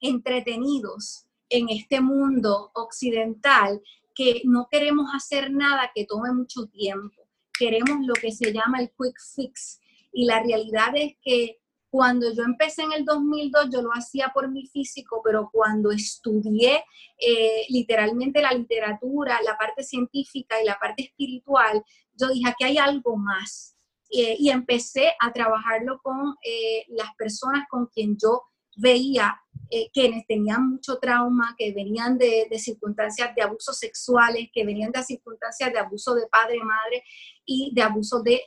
entretenidos 0.00 1.26
en 1.48 1.68
este 1.68 2.00
mundo 2.00 2.70
occidental 2.74 3.80
que 4.14 4.42
no 4.44 4.68
queremos 4.70 5.10
hacer 5.14 5.50
nada 5.50 5.90
que 5.94 6.06
tome 6.06 6.32
mucho 6.32 6.66
tiempo. 6.66 7.28
Queremos 7.58 8.04
lo 8.06 8.14
que 8.14 8.32
se 8.32 8.52
llama 8.52 8.80
el 8.80 8.90
quick 8.90 9.16
fix, 9.34 9.79
y 10.12 10.24
la 10.24 10.42
realidad 10.42 10.90
es 10.94 11.14
que 11.22 11.60
cuando 11.90 12.32
yo 12.32 12.44
empecé 12.44 12.82
en 12.82 12.92
el 12.92 13.04
2002, 13.04 13.68
yo 13.72 13.82
lo 13.82 13.90
hacía 13.90 14.30
por 14.32 14.48
mi 14.48 14.66
físico, 14.68 15.20
pero 15.24 15.50
cuando 15.52 15.90
estudié 15.90 16.84
eh, 17.18 17.64
literalmente 17.68 18.40
la 18.40 18.52
literatura, 18.52 19.40
la 19.44 19.58
parte 19.58 19.82
científica 19.82 20.62
y 20.62 20.66
la 20.66 20.78
parte 20.78 21.02
espiritual, 21.02 21.82
yo 22.14 22.28
dije, 22.28 22.48
aquí 22.48 22.64
hay 22.64 22.78
algo 22.78 23.16
más. 23.16 23.76
Eh, 24.12 24.36
y 24.38 24.50
empecé 24.50 25.12
a 25.20 25.32
trabajarlo 25.32 26.00
con 26.02 26.34
eh, 26.44 26.84
las 26.88 27.14
personas 27.16 27.64
con 27.68 27.86
quien 27.86 28.16
yo 28.20 28.42
veía 28.76 29.40
quienes 29.92 30.26
tenían 30.26 30.68
mucho 30.68 30.98
trauma, 30.98 31.54
que 31.56 31.72
venían 31.72 32.18
de, 32.18 32.48
de, 32.50 32.58
circunstancias 32.58 33.34
de 33.34 33.42
abusos 33.42 33.78
sexuales, 33.78 34.48
que 34.52 34.64
venían 34.64 34.90
de 34.90 35.02
circunstancias 35.02 35.72
de 35.72 35.78
abuso 35.78 36.14
de 36.14 36.26
padre, 36.26 36.58
madre 36.62 37.04
y 37.44 37.72
de 37.74 37.82
abuso 37.82 38.22
de 38.22 38.42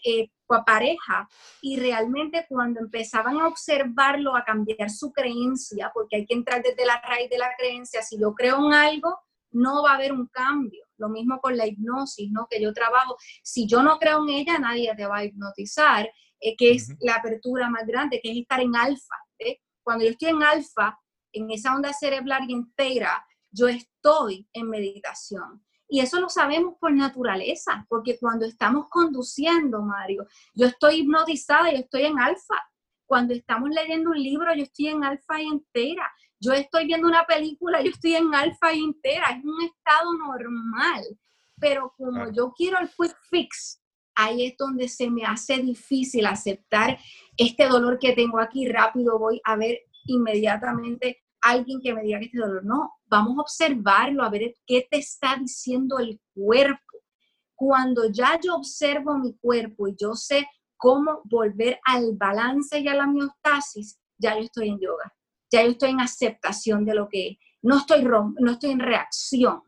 pareja 0.61 1.27
y 1.61 1.79
realmente 1.79 2.45
cuando 2.47 2.79
empezaban 2.79 3.39
a 3.39 3.47
observarlo, 3.47 4.35
a 4.35 4.43
cambiar 4.43 4.89
su 4.89 5.11
creencia, 5.11 5.89
porque 5.93 6.17
hay 6.17 6.25
que 6.25 6.35
entrar 6.35 6.61
desde 6.61 6.85
la 6.85 7.01
raíz 7.01 7.29
de 7.29 7.37
la 7.37 7.49
creencia, 7.57 8.01
si 8.03 8.19
yo 8.19 8.33
creo 8.35 8.65
en 8.65 8.73
algo, 8.73 9.17
no 9.51 9.83
va 9.83 9.91
a 9.91 9.95
haber 9.95 10.11
un 10.11 10.27
cambio. 10.27 10.85
Lo 10.97 11.09
mismo 11.09 11.39
con 11.39 11.57
la 11.57 11.67
hipnosis, 11.67 12.31
¿no? 12.31 12.47
Que 12.49 12.61
yo 12.61 12.73
trabajo, 12.73 13.17
si 13.43 13.67
yo 13.67 13.83
no 13.83 13.97
creo 13.99 14.23
en 14.23 14.29
ella, 14.29 14.59
nadie 14.59 14.93
te 14.95 15.05
va 15.05 15.17
a 15.17 15.25
hipnotizar, 15.25 16.09
eh, 16.39 16.55
que 16.55 16.71
es 16.71 16.89
la 17.01 17.15
apertura 17.15 17.69
más 17.69 17.85
grande, 17.85 18.19
que 18.21 18.31
es 18.31 18.37
estar 18.37 18.59
en 18.61 18.75
alfa. 18.75 19.15
Cuando 19.83 20.05
yo 20.05 20.11
estoy 20.11 20.29
en 20.29 20.43
alfa, 20.43 20.97
en 21.33 21.51
esa 21.51 21.75
onda 21.75 21.91
cerebral 21.91 22.43
y 22.47 22.53
entera, 22.53 23.25
yo 23.51 23.67
estoy 23.67 24.47
en 24.53 24.69
meditación. 24.69 25.63
Y 25.87 25.99
eso 25.99 26.19
lo 26.19 26.29
sabemos 26.29 26.75
por 26.79 26.91
naturaleza, 26.91 27.85
porque 27.87 28.17
cuando 28.17 28.45
estamos 28.45 28.87
conduciendo, 28.89 29.81
Mario, 29.81 30.25
yo 30.55 30.65
estoy 30.65 31.01
hipnotizada, 31.01 31.71
yo 31.71 31.77
estoy 31.77 32.05
en 32.05 32.19
alfa. 32.19 32.55
Cuando 33.05 33.33
estamos 33.33 33.69
leyendo 33.69 34.09
un 34.09 34.21
libro, 34.21 34.55
yo 34.55 34.63
estoy 34.63 34.87
en 34.87 35.03
alfa 35.03 35.41
y 35.41 35.47
entera. 35.47 36.11
Yo 36.39 36.53
estoy 36.53 36.87
viendo 36.87 37.07
una 37.07 37.25
película, 37.25 37.81
yo 37.81 37.91
estoy 37.91 38.15
en 38.15 38.33
alfa 38.33 38.73
y 38.73 38.83
entera. 38.83 39.25
Es 39.37 39.45
un 39.45 39.61
estado 39.61 40.13
normal. 40.17 41.03
Pero 41.59 41.93
como 41.95 42.31
yo 42.31 42.51
quiero 42.57 42.79
el 42.79 42.89
quick 42.89 43.15
fix, 43.29 43.79
ahí 44.15 44.47
es 44.47 44.57
donde 44.57 44.87
se 44.87 45.09
me 45.09 45.25
hace 45.25 45.57
difícil 45.57 46.25
aceptar 46.25 46.97
este 47.37 47.67
dolor 47.67 47.99
que 47.99 48.13
tengo 48.13 48.39
aquí. 48.39 48.67
Rápido 48.67 49.19
voy 49.19 49.39
a 49.43 49.55
ver 49.55 49.79
inmediatamente 50.05 51.23
alguien 51.43 51.81
que 51.81 51.93
me 51.93 52.01
diga 52.03 52.19
que 52.19 52.25
este 52.25 52.39
dolor. 52.39 52.65
No, 52.65 52.93
vamos 53.05 53.37
a 53.37 53.41
observarlo, 53.41 54.23
a 54.23 54.29
ver 54.29 54.55
qué 54.65 54.87
te 54.89 54.97
está 54.97 55.35
diciendo 55.39 55.99
el 55.99 56.19
cuerpo. 56.33 56.79
Cuando 57.55 58.09
ya 58.09 58.39
yo 58.41 58.55
observo 58.55 59.17
mi 59.17 59.37
cuerpo 59.37 59.87
y 59.87 59.95
yo 59.99 60.15
sé 60.15 60.47
cómo 60.77 61.21
volver 61.25 61.79
al 61.85 62.15
balance 62.15 62.79
y 62.79 62.87
a 62.87 62.95
la 62.95 63.07
miostasis, 63.07 63.99
ya 64.17 64.35
yo 64.35 64.43
estoy 64.43 64.69
en 64.69 64.79
yoga, 64.79 65.13
ya 65.51 65.63
yo 65.63 65.71
estoy 65.71 65.91
en 65.91 66.01
aceptación 66.01 66.85
de 66.85 66.95
lo 66.95 67.07
que 67.07 67.37
No 67.61 67.77
estoy, 67.77 68.03
no 68.03 68.51
estoy 68.51 68.71
en 68.71 68.79
reacción, 68.79 69.61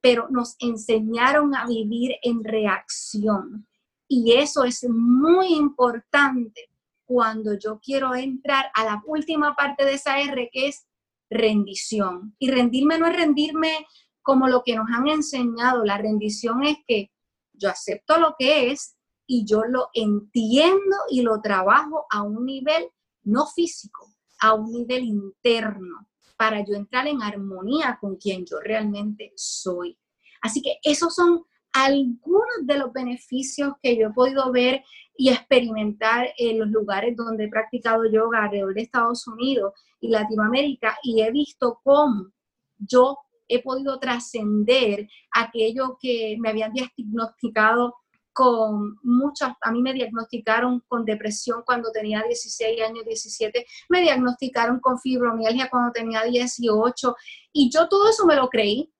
pero 0.00 0.28
nos 0.30 0.56
enseñaron 0.58 1.54
a 1.54 1.66
vivir 1.66 2.16
en 2.22 2.42
reacción. 2.42 3.68
Y 4.08 4.32
eso 4.32 4.64
es 4.64 4.84
muy 4.88 5.54
importante 5.54 6.68
cuando 7.08 7.58
yo 7.58 7.80
quiero 7.82 8.14
entrar 8.14 8.70
a 8.74 8.84
la 8.84 9.02
última 9.06 9.56
parte 9.56 9.86
de 9.86 9.94
esa 9.94 10.20
R, 10.20 10.50
que 10.52 10.68
es 10.68 10.86
rendición. 11.30 12.36
Y 12.38 12.50
rendirme 12.50 12.98
no 12.98 13.06
es 13.06 13.16
rendirme 13.16 13.86
como 14.20 14.46
lo 14.46 14.62
que 14.62 14.76
nos 14.76 14.86
han 14.90 15.08
enseñado. 15.08 15.86
La 15.86 15.96
rendición 15.96 16.64
es 16.64 16.76
que 16.86 17.10
yo 17.54 17.70
acepto 17.70 18.18
lo 18.18 18.34
que 18.38 18.70
es 18.70 18.94
y 19.26 19.46
yo 19.46 19.62
lo 19.64 19.88
entiendo 19.94 20.96
y 21.08 21.22
lo 21.22 21.40
trabajo 21.40 22.04
a 22.10 22.22
un 22.22 22.44
nivel 22.44 22.90
no 23.22 23.46
físico, 23.46 24.14
a 24.40 24.52
un 24.52 24.70
nivel 24.70 25.04
interno, 25.04 26.10
para 26.36 26.62
yo 26.62 26.74
entrar 26.74 27.06
en 27.06 27.22
armonía 27.22 27.96
con 27.98 28.16
quien 28.16 28.44
yo 28.44 28.60
realmente 28.60 29.32
soy. 29.34 29.98
Así 30.42 30.60
que 30.60 30.78
esos 30.82 31.14
son 31.14 31.46
algunos 31.72 32.46
de 32.62 32.78
los 32.78 32.92
beneficios 32.92 33.74
que 33.82 33.96
yo 33.96 34.08
he 34.08 34.12
podido 34.12 34.50
ver 34.52 34.82
y 35.16 35.30
experimentar 35.30 36.28
en 36.36 36.60
los 36.60 36.68
lugares 36.68 37.16
donde 37.16 37.44
he 37.44 37.48
practicado 37.48 38.10
yoga 38.10 38.44
alrededor 38.44 38.74
de 38.74 38.82
Estados 38.82 39.26
Unidos 39.26 39.74
y 40.00 40.08
Latinoamérica 40.08 40.96
y 41.02 41.22
he 41.22 41.30
visto 41.30 41.80
cómo 41.82 42.30
yo 42.78 43.18
he 43.48 43.62
podido 43.62 43.98
trascender 43.98 45.08
aquello 45.32 45.98
que 46.00 46.36
me 46.38 46.50
habían 46.50 46.72
diagnosticado 46.72 47.94
con 48.32 48.96
muchas, 49.02 49.54
a 49.62 49.72
mí 49.72 49.82
me 49.82 49.92
diagnosticaron 49.92 50.80
con 50.86 51.04
depresión 51.04 51.62
cuando 51.66 51.90
tenía 51.90 52.22
16 52.22 52.80
años, 52.82 53.04
17, 53.04 53.66
me 53.88 54.00
diagnosticaron 54.00 54.78
con 54.78 55.00
fibromialgia 55.00 55.68
cuando 55.68 55.90
tenía 55.90 56.22
18 56.22 57.16
y 57.52 57.68
yo 57.68 57.88
todo 57.88 58.08
eso 58.08 58.26
me 58.26 58.36
lo 58.36 58.48
creí 58.48 58.92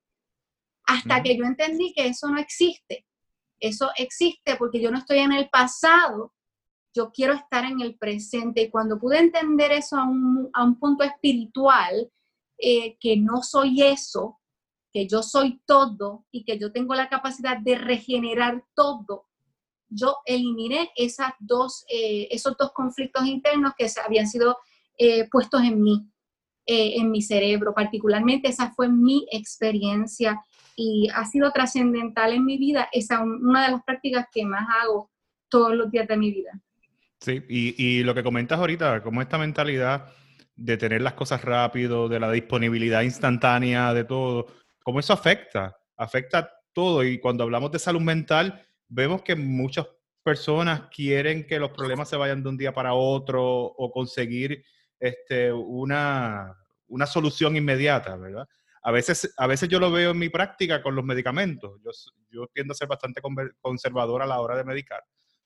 hasta 0.89 1.21
que 1.21 1.37
yo 1.37 1.45
entendí 1.45 1.93
que 1.93 2.07
eso 2.07 2.27
no 2.29 2.39
existe. 2.39 3.05
Eso 3.59 3.91
existe 3.95 4.55
porque 4.55 4.81
yo 4.81 4.89
no 4.89 4.97
estoy 4.97 5.19
en 5.19 5.31
el 5.31 5.47
pasado, 5.49 6.33
yo 6.95 7.11
quiero 7.11 7.33
estar 7.33 7.63
en 7.63 7.79
el 7.79 7.95
presente. 7.95 8.63
Y 8.63 8.69
cuando 8.71 8.97
pude 8.97 9.19
entender 9.19 9.71
eso 9.71 9.97
a 9.97 10.03
un, 10.05 10.79
punto 10.79 11.03
espiritual, 11.03 12.11
eh, 12.57 12.97
que 12.99 13.17
no 13.17 13.43
soy 13.43 13.83
eso, 13.83 14.39
que 14.91 15.07
yo 15.07 15.21
soy 15.21 15.61
todo 15.67 16.25
y 16.31 16.43
que 16.43 16.57
yo 16.57 16.71
tengo 16.71 16.95
la 16.95 17.07
capacidad 17.07 17.57
de 17.57 17.75
regenerar 17.75 18.65
todo, 18.73 19.27
yo 19.89 20.17
eliminé 20.25 20.91
esas 20.95 21.33
dos, 21.39 21.85
eh, 21.87 22.27
esos 22.31 22.57
dos 22.57 22.71
conflictos 22.71 23.27
internos 23.27 23.73
que 23.77 23.87
habían 24.03 24.27
sido 24.27 24.57
eh, 24.97 25.29
puestos 25.29 25.61
en 25.61 25.83
mí, 25.83 26.09
en 26.65 27.11
mi 27.11 27.21
cerebro. 27.21 27.75
Particularmente 27.75 28.49
esa 28.49 28.71
fue 28.71 28.89
mi 28.89 29.27
experiencia 29.31 30.43
y 30.81 31.09
ha 31.13 31.25
sido 31.25 31.51
trascendental 31.51 32.31
en 32.31 32.45
mi 32.45 32.57
vida. 32.57 32.87
Esa 32.93 33.15
es 33.15 33.21
una 33.21 33.65
de 33.65 33.73
las 33.73 33.83
prácticas 33.83 34.27
que 34.31 34.45
más 34.45 34.65
hago 34.81 35.11
todos 35.49 35.75
los 35.75 35.91
días 35.91 36.07
de 36.07 36.15
mi 36.15 36.31
vida. 36.31 36.51
Sí, 37.19 37.43
y, 37.49 37.75
y 37.83 38.03
lo 38.03 38.15
que 38.15 38.23
comentas 38.23 38.57
ahorita, 38.57 39.03
como 39.03 39.21
esta 39.21 39.37
mentalidad 39.37 40.13
de 40.55 40.77
tener 40.77 41.01
las 41.01 41.13
cosas 41.13 41.43
rápido, 41.43 42.07
de 42.07 42.21
la 42.21 42.31
disponibilidad 42.31 43.01
instantánea 43.01 43.93
de 43.93 44.05
todo, 44.05 44.47
cómo 44.81 45.01
eso 45.01 45.11
afecta, 45.11 45.75
afecta 45.97 46.49
todo. 46.71 47.03
Y 47.03 47.19
cuando 47.19 47.43
hablamos 47.43 47.73
de 47.73 47.79
salud 47.79 48.01
mental, 48.01 48.65
vemos 48.87 49.21
que 49.21 49.35
muchas 49.35 49.85
personas 50.23 50.83
quieren 50.95 51.45
que 51.45 51.59
los 51.59 51.71
problemas 51.71 52.07
se 52.07 52.15
vayan 52.15 52.41
de 52.41 52.49
un 52.49 52.57
día 52.57 52.71
para 52.71 52.93
otro 52.93 53.43
o 53.43 53.91
conseguir 53.91 54.63
este, 54.97 55.51
una, 55.51 56.55
una 56.87 57.05
solución 57.05 57.57
inmediata, 57.57 58.15
¿verdad? 58.15 58.47
A 58.81 58.91
veces, 58.91 59.33
a 59.37 59.47
veces 59.47 59.69
yo 59.69 59.79
lo 59.79 59.91
veo 59.91 60.11
en 60.11 60.19
mi 60.19 60.29
práctica 60.29 60.81
con 60.81 60.95
los 60.95 61.03
medicamentos. 61.03 61.79
Yo, 61.83 61.91
yo 62.31 62.47
tiendo 62.53 62.71
a 62.71 62.75
ser 62.75 62.87
bastante 62.87 63.21
conservador 63.61 64.21
a 64.21 64.25
la 64.25 64.39
hora 64.39 64.55
de 64.55 64.63
medicar, 64.63 65.03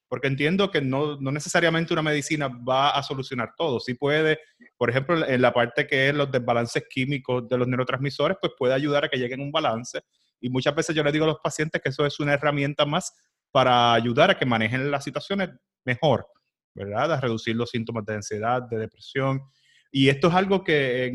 porque 0.08 0.28
entiendo 0.28 0.69
que 0.69 0.82
no, 0.82 1.19
necesariamente 1.19 1.93
una 1.93 2.04
medicina 2.04 2.48
va 2.48 2.91
a 2.91 3.02
solucionar 3.02 3.54
todo. 3.58 3.80
Sí 3.80 3.96
puede, 3.96 4.39
por 4.78 4.89
ejemplo, 4.89 5.28
en 5.28 5.41
la 5.41 5.52
parte 5.52 5.88
que 5.88 6.10
es 6.10 6.15
los 6.15 6.32
desbalances 6.32 6.84
químicos 6.89 7.48
de 7.50 7.58
los 7.58 7.67
neurotransmisores, 7.67 8.38
pues 8.39 8.54
puede 8.58 8.76
ayudar 8.76 9.06
a 9.06 9.10
que 9.10 9.17
lleguen 9.17 9.41
a 9.41 9.43
un 9.43 9.52
balance. 9.52 10.02
Y 10.39 10.50
muchas 10.50 10.76
veces 10.76 10.96
yo 10.96 11.04
le 11.04 11.12
digo 11.12 11.26
a 11.26 11.30
los 11.30 11.39
pacientes 11.39 11.82
que 11.82 11.89
eso 11.89 12.06
es 12.06 12.19
una 12.19 12.34
herramienta 12.34 12.86
más 12.86 13.13
para 13.50 13.93
ayudar 13.93 14.30
a 14.30 14.38
que 14.38 14.46
manejen 14.46 14.91
las 14.91 15.04
situaciones 15.04 15.50
mejor, 15.86 16.28
¿verdad? 16.76 17.13
A 17.13 17.22
reducir 17.22 17.56
los 17.56 17.69
síntomas 17.69 18.06
de 18.06 18.15
ansiedad, 18.15 18.62
de 18.62 18.78
depresión 18.78 19.41
y 19.95 20.10
esto 20.10 20.27
es 20.27 20.34
algo 20.34 20.63
que 20.63 21.12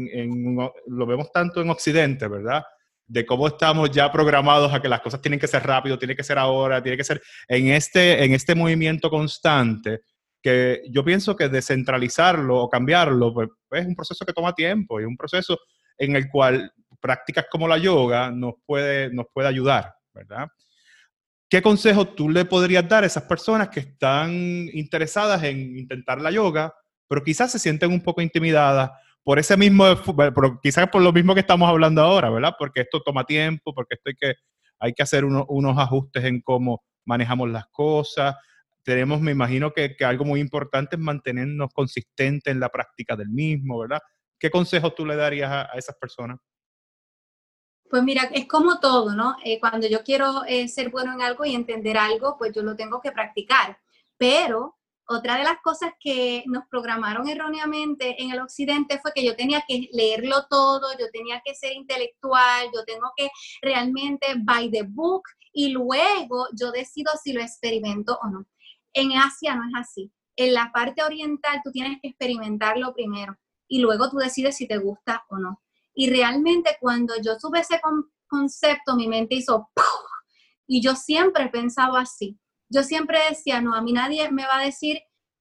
lo 0.86 1.04
vemos 1.04 1.32
tanto 1.32 1.60
en 1.60 1.68
Occidente, 1.68 2.28
¿verdad? 2.28 2.62
De 3.04 3.26
cómo 3.26 3.48
estamos 3.48 3.90
ya 3.90 4.10
programados 4.12 4.72
a 4.72 4.80
que 4.80 4.88
las 4.88 5.00
cosas 5.00 5.20
tienen 5.20 5.40
que 5.40 5.48
ser 5.48 5.66
rápido, 5.66 5.98
tiene 5.98 6.14
que 6.14 6.22
ser 6.22 6.38
ahora, 6.38 6.80
tiene 6.80 6.96
que 6.96 7.02
ser 7.02 7.20
en 7.48 7.72
este, 7.72 8.22
en 8.22 8.34
este 8.34 8.54
movimiento 8.54 9.10
constante, 9.10 10.02
que 10.40 10.82
yo 10.90 11.04
pienso 11.04 11.34
que 11.34 11.48
descentralizarlo 11.48 12.56
o 12.56 12.68
cambiarlo 12.68 13.34
pues, 13.34 13.48
es 13.72 13.84
un 13.84 13.96
proceso 13.96 14.24
que 14.24 14.32
toma 14.32 14.54
tiempo 14.54 15.00
y 15.00 15.04
un 15.04 15.16
proceso 15.16 15.58
en 15.98 16.14
el 16.14 16.30
cual 16.30 16.72
prácticas 17.00 17.46
como 17.50 17.66
la 17.66 17.78
yoga 17.78 18.30
nos 18.30 18.54
puede, 18.64 19.12
nos 19.12 19.26
puede 19.34 19.48
ayudar, 19.48 19.92
¿verdad? 20.14 20.46
¿Qué 21.50 21.60
consejo 21.62 22.06
tú 22.06 22.30
le 22.30 22.44
podrías 22.44 22.88
dar 22.88 23.02
a 23.02 23.08
esas 23.08 23.24
personas 23.24 23.70
que 23.70 23.80
están 23.80 24.30
interesadas 24.72 25.42
en 25.42 25.76
intentar 25.76 26.20
la 26.20 26.30
yoga, 26.30 26.72
pero 27.08 27.24
quizás 27.24 27.50
se 27.50 27.58
sienten 27.58 27.90
un 27.90 28.02
poco 28.02 28.20
intimidadas 28.20 28.90
por 29.24 29.38
ese 29.38 29.56
mismo, 29.56 29.84
pero 30.16 30.60
quizás 30.62 30.88
por 30.88 31.02
lo 31.02 31.12
mismo 31.12 31.34
que 31.34 31.40
estamos 31.40 31.68
hablando 31.68 32.02
ahora, 32.02 32.30
¿verdad? 32.30 32.54
Porque 32.58 32.82
esto 32.82 33.02
toma 33.02 33.24
tiempo, 33.24 33.74
porque 33.74 33.94
esto 33.94 34.10
hay 34.10 34.14
que, 34.14 34.34
hay 34.78 34.92
que 34.94 35.02
hacer 35.02 35.24
unos 35.24 35.78
ajustes 35.78 36.24
en 36.24 36.40
cómo 36.40 36.82
manejamos 37.04 37.50
las 37.50 37.66
cosas. 37.68 38.36
Tenemos, 38.82 39.20
me 39.20 39.32
imagino 39.32 39.72
que, 39.72 39.96
que, 39.96 40.04
algo 40.04 40.24
muy 40.24 40.40
importante 40.40 40.96
es 40.96 41.02
mantenernos 41.02 41.68
consistentes 41.74 42.50
en 42.50 42.60
la 42.60 42.70
práctica 42.70 43.16
del 43.16 43.28
mismo, 43.28 43.78
¿verdad? 43.80 44.00
¿Qué 44.38 44.50
consejos 44.50 44.94
tú 44.94 45.04
le 45.04 45.16
darías 45.16 45.50
a, 45.50 45.64
esas 45.76 45.96
personas? 45.96 46.38
Pues 47.90 48.02
mira, 48.02 48.30
es 48.32 48.46
como 48.46 48.80
todo, 48.80 49.14
¿no? 49.14 49.36
Eh, 49.44 49.58
cuando 49.58 49.88
yo 49.88 50.02
quiero 50.04 50.44
eh, 50.46 50.68
ser 50.68 50.90
bueno 50.90 51.12
en 51.12 51.22
algo 51.22 51.44
y 51.44 51.54
entender 51.54 51.98
algo, 51.98 52.36
pues 52.38 52.54
yo 52.54 52.62
lo 52.62 52.76
tengo 52.76 53.00
que 53.00 53.12
practicar. 53.12 53.78
Pero 54.16 54.77
otra 55.10 55.38
de 55.38 55.44
las 55.44 55.60
cosas 55.62 55.92
que 55.98 56.44
nos 56.46 56.66
programaron 56.68 57.28
erróneamente 57.28 58.22
en 58.22 58.30
el 58.30 58.40
occidente 58.40 58.98
fue 59.00 59.12
que 59.14 59.24
yo 59.24 59.34
tenía 59.34 59.64
que 59.66 59.88
leerlo 59.92 60.46
todo, 60.50 60.86
yo 60.98 61.06
tenía 61.10 61.40
que 61.42 61.54
ser 61.54 61.72
intelectual, 61.72 62.66
yo 62.74 62.84
tengo 62.84 63.10
que 63.16 63.30
realmente 63.62 64.34
by 64.36 64.70
the 64.70 64.82
book 64.82 65.22
y 65.52 65.70
luego 65.70 66.46
yo 66.52 66.70
decido 66.72 67.12
si 67.22 67.32
lo 67.32 67.40
experimento 67.40 68.18
o 68.22 68.28
no. 68.28 68.46
En 68.92 69.12
Asia 69.12 69.54
no 69.54 69.62
es 69.64 69.72
así. 69.76 70.12
En 70.36 70.52
la 70.52 70.70
parte 70.72 71.02
oriental 71.02 71.62
tú 71.64 71.72
tienes 71.72 71.98
que 72.02 72.08
experimentarlo 72.08 72.92
primero 72.92 73.34
y 73.66 73.80
luego 73.80 74.10
tú 74.10 74.18
decides 74.18 74.56
si 74.56 74.68
te 74.68 74.76
gusta 74.76 75.24
o 75.30 75.38
no. 75.38 75.62
Y 75.94 76.10
realmente 76.10 76.76
cuando 76.80 77.14
yo 77.22 77.38
tuve 77.38 77.60
ese 77.60 77.80
concepto, 78.26 78.94
mi 78.94 79.08
mente 79.08 79.36
hizo 79.36 79.70
y 80.66 80.82
yo 80.82 80.94
siempre 80.94 81.44
he 81.44 81.48
pensado 81.48 81.96
así 81.96 82.38
yo 82.68 82.82
siempre 82.82 83.18
decía, 83.28 83.60
no, 83.60 83.74
a 83.74 83.82
mí 83.82 83.92
nadie 83.92 84.30
me 84.30 84.44
va 84.44 84.58
a 84.58 84.64
decir, 84.64 85.00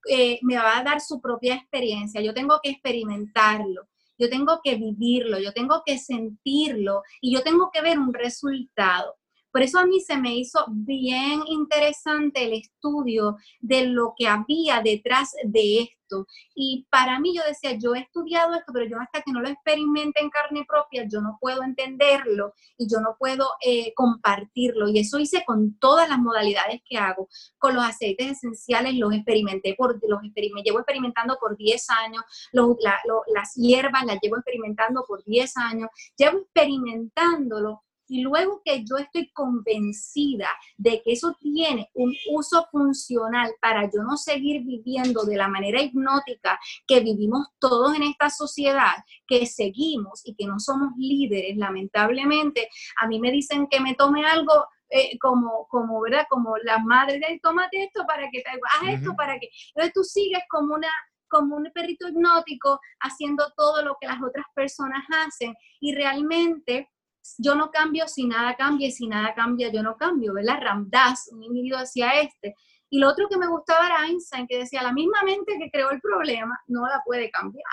eh, 0.10 0.40
me 0.42 0.58
va 0.58 0.78
a 0.78 0.84
dar 0.84 1.02
su 1.02 1.22
propia 1.22 1.56
experiencia, 1.56 2.22
yo 2.22 2.34
tengo 2.34 2.60
que 2.64 2.70
experimentarlo, 2.70 3.88
yo 4.18 4.30
tengo 4.30 4.62
que 4.64 4.76
vivirlo, 4.76 5.40
yo 5.40 5.54
tengo 5.54 5.84
que 5.86 5.98
sentirlo 5.98 7.04
y 7.22 7.34
yo 7.34 7.44
tengo 7.44 7.70
que 7.72 7.82
ver 7.82 8.00
un 8.00 8.14
resultado. 8.14 9.16
Por 9.52 9.62
eso 9.62 9.80
a 9.80 9.86
mí 9.86 10.00
se 10.00 10.18
me 10.18 10.36
hizo 10.36 10.66
bien 10.70 11.42
interesante 11.48 12.46
el 12.46 12.54
estudio 12.54 13.38
de 13.60 13.86
lo 13.86 14.14
que 14.18 14.28
había 14.28 14.82
detrás 14.82 15.32
de 15.44 15.80
esto. 15.82 16.26
Y 16.56 16.88
para 16.90 17.20
mí 17.20 17.36
yo 17.36 17.42
decía, 17.46 17.74
yo 17.78 17.96
he 17.96 18.00
estudiado 18.00 18.54
esto, 18.54 18.72
pero 18.74 18.86
yo 18.86 19.00
hasta 19.00 19.22
que 19.22 19.32
no 19.32 19.42
lo 19.42 19.50
experimente 19.50 20.22
en 20.22 20.30
carne 20.30 20.66
propia, 20.68 21.06
yo 21.12 21.22
no 21.22 21.38
puedo 21.42 21.64
entenderlo 21.64 22.54
y 22.78 22.88
yo 22.90 23.00
no 23.02 23.16
puedo 23.20 23.50
eh, 23.66 23.94
compartirlo. 23.94 24.88
Y 24.88 25.00
eso 25.00 25.20
hice 25.20 25.44
con 25.46 25.78
todas 25.80 26.08
las 26.10 26.20
modalidades 26.20 26.82
que 26.86 26.98
hago. 26.98 27.28
Con 27.58 27.76
los 27.76 27.84
aceites 27.84 28.32
esenciales 28.32 28.96
los 28.96 29.14
experimenté, 29.14 29.76
por, 29.76 30.00
los 30.08 30.22
me 30.22 30.62
llevo 30.64 30.80
experimentando 30.80 31.38
por 31.40 31.58
10 31.58 31.90
años, 31.90 32.24
las 32.54 33.54
hierbas 33.56 34.06
las 34.06 34.20
llevo 34.22 34.38
experimentando 34.38 35.04
por 35.08 35.24
10 35.24 35.58
años, 35.58 35.90
llevo 36.18 36.40
experimentándolo 36.40 37.84
y 38.08 38.22
luego 38.22 38.62
que 38.64 38.84
yo 38.84 38.98
estoy 38.98 39.32
convencida 39.32 40.50
de 40.78 41.02
que 41.04 41.14
eso 41.14 41.36
tiene 41.40 41.90
un 41.94 42.14
uso 42.32 42.68
funcional 42.72 43.54
para 43.62 43.86
yo 43.86 44.04
no 44.04 44.18
seguir 44.18 44.64
viviendo 44.64 45.24
de 45.24 45.38
la 45.38 45.48
manera 45.48 45.82
hipnótica 45.82 46.60
que 46.88 47.00
vivimos 47.00 47.48
todos 47.60 47.96
en 47.96 48.04
esta 48.04 48.30
sociedad, 48.30 48.96
que 49.28 49.46
seguimos 49.46 50.22
y 50.26 50.36
que 50.36 50.46
no 50.46 50.60
somos 50.60 50.94
líderes, 50.98 51.58
lamentablemente, 51.58 52.70
a 53.02 53.08
mí 53.08 53.20
me 53.20 53.32
dicen 53.32 53.68
que 53.68 53.80
me 53.80 53.96
tome 53.96 54.26
algo 54.26 54.54
eh, 54.90 55.18
como, 55.20 55.68
como, 55.68 56.02
¿verdad? 56.02 56.26
Como 56.30 56.56
la 56.64 56.80
madre 56.80 57.20
de 57.20 57.40
tómate 57.44 57.84
esto 57.84 58.06
para 58.08 58.30
que 58.32 58.42
te 58.42 58.50
haz 58.50 59.00
esto 59.00 59.14
para 59.18 59.38
que. 59.38 59.50
Entonces 59.70 59.94
tú 59.94 60.04
sigues 60.04 60.44
como 60.50 60.76
una 60.76 60.90
como 61.30 61.58
un 61.58 61.70
perrito 61.74 62.08
hipnótico 62.08 62.80
haciendo 63.02 63.52
todo 63.58 63.84
lo 63.84 63.98
que 64.00 64.08
las 64.08 64.22
otras 64.24 64.46
personas 64.56 65.04
hacen 65.26 65.54
y 65.82 65.94
realmente 65.94 66.90
yo 67.38 67.56
no 67.56 67.72
cambio 67.72 68.08
si 68.08 68.26
nada 68.26 68.56
cambia 68.56 68.88
y 68.88 68.92
si 68.92 69.08
nada 69.08 69.34
cambia 69.34 69.72
yo 69.72 69.84
no 69.84 69.98
cambio, 69.98 70.34
¿verdad? 70.34 70.60
Ramdas, 70.62 71.30
un 71.32 71.44
individuo 71.44 71.80
decía 71.80 72.20
este. 72.22 72.56
Y 72.90 73.00
lo 73.00 73.10
otro 73.10 73.28
que 73.30 73.38
me 73.38 73.48
gustaba 73.48 73.86
era 73.86 74.08
Einstein, 74.08 74.48
que 74.48 74.60
decía, 74.60 74.82
la 74.82 74.94
misma 74.94 75.22
mente 75.24 75.58
que 75.60 75.70
creó 75.70 75.92
el 75.92 76.00
problema 76.00 76.58
no 76.68 76.88
la 76.88 77.02
puede 77.06 77.30
cambiar. 77.30 77.66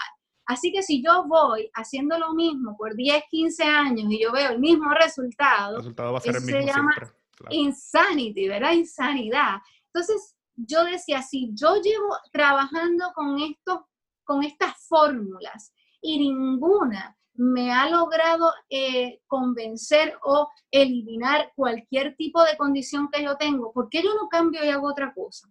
Así 0.47 0.73
que 0.73 0.83
si 0.83 1.03
yo 1.03 1.25
voy 1.25 1.71
haciendo 1.75 2.19
lo 2.19 2.35
mismo 2.35 2.77
por 2.77 2.95
10, 2.95 3.25
15 3.31 3.65
años 3.65 4.07
y 4.11 4.23
yo 4.23 4.33
veo 4.33 4.51
el 4.51 4.59
mismo 4.59 4.91
resultado, 4.91 5.77
el 5.77 5.77
resultado 5.79 6.13
va 6.13 6.19
a 6.19 6.21
ser 6.21 6.37
el 6.37 6.43
mismo 6.43 6.61
se 6.61 6.67
llama 6.67 6.91
insanity, 7.51 8.49
¿verdad? 8.49 8.73
Insanidad. 8.73 9.57
Entonces, 9.87 10.37
yo 10.57 10.85
decía, 10.85 11.23
si 11.23 11.51
yo 11.55 11.77
llevo 11.81 12.17
trabajando 12.33 13.13
con, 13.15 13.41
esto, 13.41 13.89
con 14.25 14.45
estas 14.45 14.87
fórmulas 14.87 15.73
y 16.01 16.19
ninguna 16.19 17.17
me 17.35 17.73
ha 17.73 17.89
logrado 17.89 18.53
eh, 18.69 19.21
convencer 19.27 20.17
o 20.23 20.49
eliminar 20.71 21.53
cualquier 21.57 22.15
tipo 22.17 22.43
de 22.45 22.57
condición 22.57 23.09
que 23.11 23.23
yo 23.23 23.37
tengo, 23.37 23.73
¿por 23.73 23.89
qué 23.89 24.03
yo 24.03 24.15
no 24.15 24.29
cambio 24.29 24.65
y 24.65 24.69
hago 24.69 24.89
otra 24.89 25.13
cosa? 25.13 25.49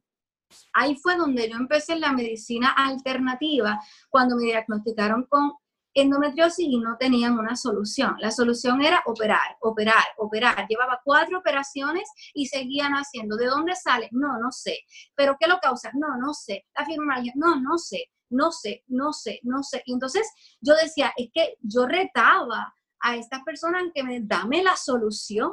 Ahí 0.73 0.95
fue 0.95 1.15
donde 1.15 1.49
yo 1.49 1.57
empecé 1.57 1.93
en 1.93 2.01
la 2.01 2.13
medicina 2.13 2.69
alternativa, 2.69 3.79
cuando 4.09 4.35
me 4.35 4.43
diagnosticaron 4.43 5.25
con 5.27 5.53
endometriosis 5.95 6.67
y 6.67 6.77
no 6.79 6.95
tenían 6.97 7.37
una 7.37 7.55
solución. 7.55 8.15
La 8.19 8.31
solución 8.31 8.81
era 8.81 9.03
operar, 9.05 9.57
operar, 9.61 10.03
operar. 10.17 10.65
Llevaba 10.67 11.01
cuatro 11.03 11.39
operaciones 11.39 12.09
y 12.33 12.47
seguían 12.47 12.93
haciendo. 12.93 13.35
¿De 13.35 13.45
dónde 13.45 13.75
sale? 13.75 14.09
No, 14.11 14.39
no 14.39 14.51
sé. 14.51 14.79
¿Pero 15.15 15.37
qué 15.39 15.47
lo 15.47 15.59
causa? 15.59 15.91
No, 15.93 16.17
no 16.17 16.33
sé. 16.33 16.65
La 16.75 16.85
fibromialgia? 16.85 17.33
No, 17.35 17.59
no 17.59 17.77
sé 17.77 18.09
no 18.33 18.51
sé, 18.51 18.83
no 18.87 19.13
sé, 19.13 19.39
no 19.43 19.63
sé. 19.63 19.83
Entonces 19.85 20.27
yo 20.59 20.73
decía, 20.75 21.13
es 21.15 21.29
que 21.33 21.57
yo 21.61 21.85
retaba 21.85 22.73
a 22.99 23.15
estas 23.15 23.43
personas 23.43 23.83
que 23.93 24.03
me, 24.03 24.21
dame 24.21 24.63
la 24.63 24.75
solución. 24.75 25.51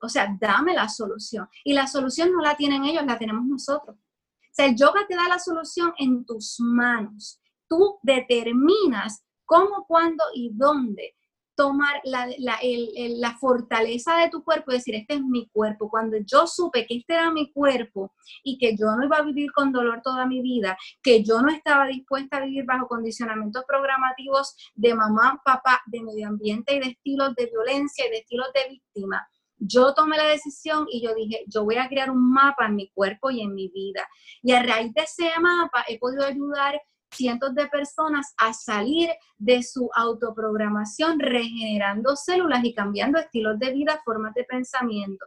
O 0.00 0.08
sea, 0.08 0.36
dame 0.40 0.74
la 0.74 0.88
solución. 0.88 1.48
Y 1.64 1.74
la 1.74 1.86
solución 1.86 2.32
no 2.32 2.40
la 2.40 2.56
tienen 2.56 2.84
ellos, 2.84 3.04
la 3.06 3.18
tenemos 3.18 3.44
nosotros. 3.44 3.96
O 3.96 4.54
sea, 4.54 4.66
el 4.66 4.76
yoga 4.76 5.06
te 5.08 5.14
da 5.14 5.28
la 5.28 5.38
solución 5.38 5.92
en 5.96 6.24
tus 6.24 6.58
manos. 6.58 7.40
Tú 7.68 7.98
determinas 8.02 9.24
cómo, 9.44 9.86
cuándo 9.86 10.24
y 10.34 10.50
dónde 10.52 11.14
tomar 11.54 12.00
la, 12.04 12.28
la, 12.38 13.38
fortaleza 13.38 14.16
de 14.16 14.30
tu 14.30 14.42
cuerpo 14.42 14.70
y 14.70 14.74
decir, 14.74 14.94
este 14.94 15.14
es 15.14 15.22
mi 15.22 15.48
cuerpo. 15.48 15.90
Cuando 15.90 16.16
yo 16.18 16.46
supe 16.46 16.86
que 16.86 16.96
este 16.96 17.14
era 17.14 17.30
mi 17.30 17.52
cuerpo 17.52 18.14
y 18.42 18.58
que 18.58 18.76
yo 18.76 18.94
no 18.96 19.04
iba 19.04 19.18
a 19.18 19.22
vivir 19.22 19.52
con 19.52 19.72
dolor 19.72 20.00
toda 20.02 20.26
mi 20.26 20.40
vida, 20.40 20.76
que 21.02 21.22
yo 21.22 21.42
no 21.42 21.50
estaba 21.50 21.86
dispuesta 21.86 22.38
a 22.38 22.44
vivir 22.44 22.64
bajo 22.64 22.86
condicionamientos 22.86 23.64
programativos 23.66 24.56
de 24.74 24.94
mamá, 24.94 25.40
papá, 25.44 25.80
de 25.86 26.02
medio 26.02 26.28
ambiente 26.28 26.74
y 26.74 26.80
de 26.80 26.86
estilos 26.86 27.34
de 27.34 27.46
violencia 27.46 28.06
y 28.06 28.10
de 28.10 28.18
estilos 28.18 28.48
de 28.54 28.70
víctima, 28.70 29.26
yo 29.64 29.94
tomé 29.94 30.16
la 30.16 30.26
decisión 30.26 30.86
y 30.90 31.02
yo 31.02 31.14
dije, 31.14 31.44
yo 31.46 31.64
voy 31.64 31.76
a 31.76 31.88
crear 31.88 32.10
un 32.10 32.32
mapa 32.32 32.66
en 32.66 32.74
mi 32.74 32.90
cuerpo 32.90 33.30
y 33.30 33.42
en 33.42 33.54
mi 33.54 33.68
vida. 33.68 34.08
Y 34.42 34.52
a 34.52 34.62
raíz 34.62 34.92
de 34.92 35.02
ese 35.02 35.30
mapa 35.40 35.84
he 35.86 35.98
podido 35.98 36.26
ayudar 36.26 36.80
cientos 37.12 37.54
de 37.54 37.66
personas 37.68 38.34
a 38.38 38.52
salir 38.52 39.10
de 39.38 39.62
su 39.62 39.90
autoprogramación, 39.94 41.20
regenerando 41.20 42.16
células 42.16 42.64
y 42.64 42.74
cambiando 42.74 43.18
estilos 43.18 43.58
de 43.58 43.72
vida, 43.72 44.00
formas 44.04 44.34
de 44.34 44.44
pensamiento. 44.44 45.26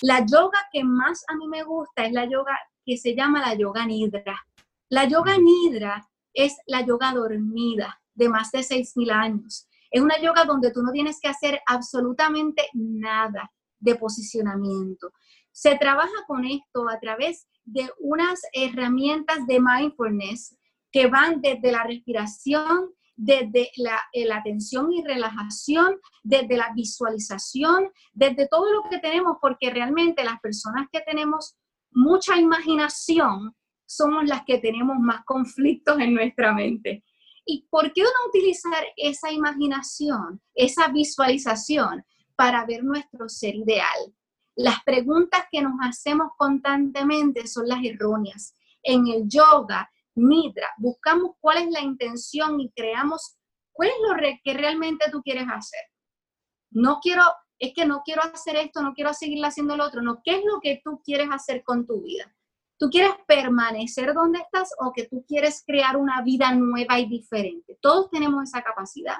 La 0.00 0.26
yoga 0.26 0.58
que 0.72 0.84
más 0.84 1.24
a 1.28 1.36
mí 1.36 1.46
me 1.48 1.62
gusta 1.62 2.04
es 2.04 2.12
la 2.12 2.24
yoga 2.24 2.58
que 2.84 2.96
se 2.96 3.14
llama 3.14 3.40
la 3.40 3.54
yoga 3.54 3.86
nidra. 3.86 4.36
La 4.88 5.04
yoga 5.04 5.38
nidra 5.38 6.08
es 6.34 6.56
la 6.66 6.84
yoga 6.84 7.12
dormida 7.12 8.00
de 8.14 8.28
más 8.28 8.50
de 8.50 8.60
6.000 8.60 9.12
años. 9.12 9.68
Es 9.90 10.02
una 10.02 10.18
yoga 10.20 10.44
donde 10.44 10.72
tú 10.72 10.82
no 10.82 10.90
tienes 10.90 11.20
que 11.20 11.28
hacer 11.28 11.60
absolutamente 11.66 12.68
nada 12.72 13.50
de 13.78 13.94
posicionamiento. 13.94 15.12
Se 15.52 15.76
trabaja 15.76 16.24
con 16.26 16.44
esto 16.44 16.88
a 16.88 16.98
través 16.98 17.46
de 17.64 17.90
unas 18.00 18.40
herramientas 18.52 19.46
de 19.46 19.60
mindfulness 19.60 20.56
que 20.92 21.06
van 21.06 21.40
desde 21.40 21.72
la 21.72 21.84
respiración, 21.84 22.90
desde 23.16 23.70
la, 23.76 23.98
eh, 24.12 24.26
la, 24.26 24.36
atención 24.36 24.92
y 24.92 25.02
relajación, 25.02 25.98
desde 26.22 26.56
la 26.56 26.72
visualización, 26.74 27.90
desde 28.12 28.46
todo 28.48 28.72
lo 28.72 28.88
que 28.90 28.98
tenemos, 28.98 29.38
porque 29.40 29.70
realmente 29.70 30.24
las 30.24 30.40
personas 30.40 30.88
que 30.92 31.00
tenemos 31.00 31.56
mucha 31.90 32.36
imaginación 32.36 33.54
somos 33.86 34.24
las 34.24 34.44
que 34.44 34.58
tenemos 34.58 34.96
más 34.98 35.24
conflictos 35.24 35.98
en 35.98 36.14
nuestra 36.14 36.52
mente. 36.52 37.04
¿Y 37.44 37.66
por 37.70 37.92
qué 37.92 38.02
no 38.02 38.28
utilizar 38.28 38.84
esa 38.96 39.32
imaginación, 39.32 40.40
esa 40.54 40.88
visualización 40.88 42.04
para 42.36 42.64
ver 42.64 42.84
nuestro 42.84 43.28
ser 43.28 43.56
ideal? 43.56 44.14
Las 44.54 44.82
preguntas 44.84 45.44
que 45.50 45.62
nos 45.62 45.74
hacemos 45.82 46.32
constantemente 46.36 47.46
son 47.46 47.68
las 47.68 47.84
erróneas. 47.84 48.54
En 48.82 49.06
el 49.08 49.28
yoga 49.28 49.90
Nidra, 50.14 50.68
buscamos 50.78 51.32
cuál 51.40 51.58
es 51.58 51.70
la 51.70 51.80
intención 51.80 52.60
y 52.60 52.70
creamos 52.72 53.36
cuál 53.72 53.88
es 53.88 53.94
lo 54.06 54.38
que 54.44 54.54
realmente 54.54 55.10
tú 55.10 55.22
quieres 55.22 55.46
hacer. 55.50 55.80
No 56.70 57.00
quiero, 57.00 57.22
es 57.58 57.72
que 57.74 57.86
no 57.86 58.02
quiero 58.04 58.22
hacer 58.22 58.56
esto, 58.56 58.82
no 58.82 58.94
quiero 58.94 59.12
seguir 59.14 59.44
haciendo 59.44 59.76
lo 59.76 59.84
otro, 59.84 60.02
no, 60.02 60.20
¿qué 60.24 60.36
es 60.36 60.44
lo 60.44 60.60
que 60.60 60.80
tú 60.84 61.00
quieres 61.04 61.28
hacer 61.30 61.62
con 61.64 61.86
tu 61.86 62.02
vida? 62.02 62.34
¿Tú 62.78 62.90
quieres 62.90 63.12
permanecer 63.28 64.12
donde 64.12 64.40
estás 64.40 64.74
o 64.78 64.92
que 64.92 65.06
tú 65.06 65.24
quieres 65.28 65.62
crear 65.64 65.96
una 65.96 66.20
vida 66.22 66.52
nueva 66.52 66.98
y 66.98 67.08
diferente? 67.08 67.78
Todos 67.80 68.10
tenemos 68.10 68.42
esa 68.42 68.62
capacidad. 68.62 69.18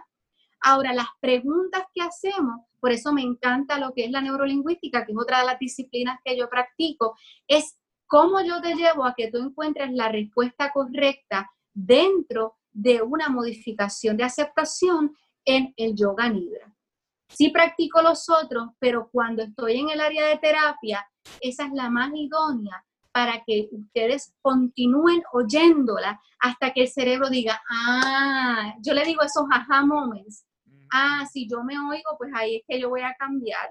Ahora, 0.65 0.93
las 0.93 1.09
preguntas 1.21 1.85
que 1.95 2.03
hacemos, 2.03 2.67
por 2.81 2.93
eso 2.93 3.13
me 3.13 3.23
encanta 3.23 3.79
lo 3.79 3.93
que 3.95 4.05
es 4.05 4.11
la 4.11 4.21
neurolingüística, 4.21 5.05
que 5.05 5.13
es 5.13 5.19
otra 5.19 5.41
de 5.41 5.47
las 5.47 5.59
disciplinas 5.59 6.19
que 6.25 6.37
yo 6.37 6.49
practico, 6.49 7.17
es 7.47 7.79
¿Cómo 8.13 8.43
yo 8.43 8.61
te 8.61 8.75
llevo 8.75 9.07
a 9.07 9.15
que 9.15 9.31
tú 9.31 9.39
encuentres 9.39 9.91
la 9.91 10.11
respuesta 10.11 10.71
correcta 10.71 11.51
dentro 11.73 12.59
de 12.71 13.01
una 13.01 13.31
modificación 13.31 14.19
de 14.19 14.25
aceptación 14.25 15.17
en 15.47 15.73
el 15.79 15.97
yoga 15.97 16.29
nidra? 16.29 16.77
Sí 17.27 17.49
practico 17.49 18.03
los 18.03 18.29
otros, 18.29 18.69
pero 18.79 19.09
cuando 19.11 19.43
estoy 19.43 19.81
en 19.81 19.89
el 19.89 20.01
área 20.03 20.27
de 20.27 20.37
terapia, 20.37 21.09
esa 21.41 21.65
es 21.65 21.73
la 21.73 21.89
más 21.89 22.11
idónea 22.15 22.85
para 23.13 23.43
que 23.47 23.71
ustedes 23.73 24.35
continúen 24.43 25.23
oyéndola 25.33 26.21
hasta 26.39 26.71
que 26.75 26.83
el 26.83 26.89
cerebro 26.89 27.31
diga, 27.31 27.63
ah, 27.71 28.75
yo 28.83 28.93
le 28.93 29.07
digo 29.07 29.23
esos 29.23 29.47
aha 29.51 29.87
moments. 29.87 30.45
Ah, 30.93 31.25
si 31.33 31.49
yo 31.49 31.65
me 31.65 31.79
oigo, 31.79 32.11
pues 32.19 32.31
ahí 32.35 32.57
es 32.57 32.63
que 32.69 32.79
yo 32.79 32.91
voy 32.91 33.01
a 33.01 33.15
cambiar. 33.15 33.71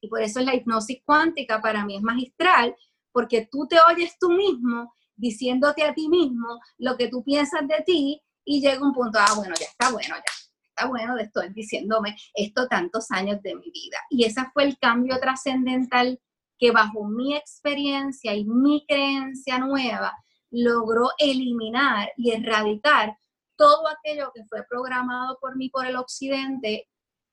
Y 0.00 0.06
por 0.06 0.22
eso 0.22 0.38
es 0.38 0.46
la 0.46 0.54
hipnosis 0.54 1.02
cuántica 1.04 1.60
para 1.60 1.84
mí 1.84 1.96
es 1.96 2.02
magistral, 2.02 2.76
porque 3.16 3.48
tú 3.50 3.66
te 3.66 3.78
oyes 3.80 4.18
tú 4.20 4.28
mismo 4.28 4.92
diciéndote 5.16 5.82
a 5.82 5.94
ti 5.94 6.06
mismo 6.06 6.60
lo 6.76 6.98
que 6.98 7.08
tú 7.08 7.24
piensas 7.24 7.66
de 7.66 7.82
ti 7.82 8.20
y 8.44 8.60
llega 8.60 8.84
un 8.84 8.92
punto, 8.92 9.18
ah, 9.18 9.32
bueno, 9.34 9.54
ya 9.58 9.64
está 9.64 9.90
bueno, 9.90 10.14
ya 10.16 10.68
está 10.68 10.86
bueno 10.86 11.14
de 11.16 11.30
diciéndome 11.54 12.14
esto 12.34 12.68
tantos 12.68 13.10
años 13.10 13.40
de 13.40 13.54
mi 13.54 13.70
vida. 13.70 13.96
Y 14.10 14.26
ese 14.26 14.42
fue 14.52 14.64
el 14.64 14.78
cambio 14.78 15.18
trascendental 15.18 16.20
que 16.58 16.72
bajo 16.72 17.04
mi 17.04 17.34
experiencia 17.34 18.34
y 18.34 18.44
mi 18.44 18.84
creencia 18.86 19.60
nueva 19.60 20.12
logró 20.50 21.08
eliminar 21.16 22.12
y 22.18 22.32
erradicar 22.32 23.16
todo 23.56 23.88
aquello 23.88 24.30
que 24.34 24.44
fue 24.44 24.62
programado 24.68 25.38
por 25.40 25.56
mí 25.56 25.70
por 25.70 25.86
el 25.86 25.96
occidente 25.96 26.86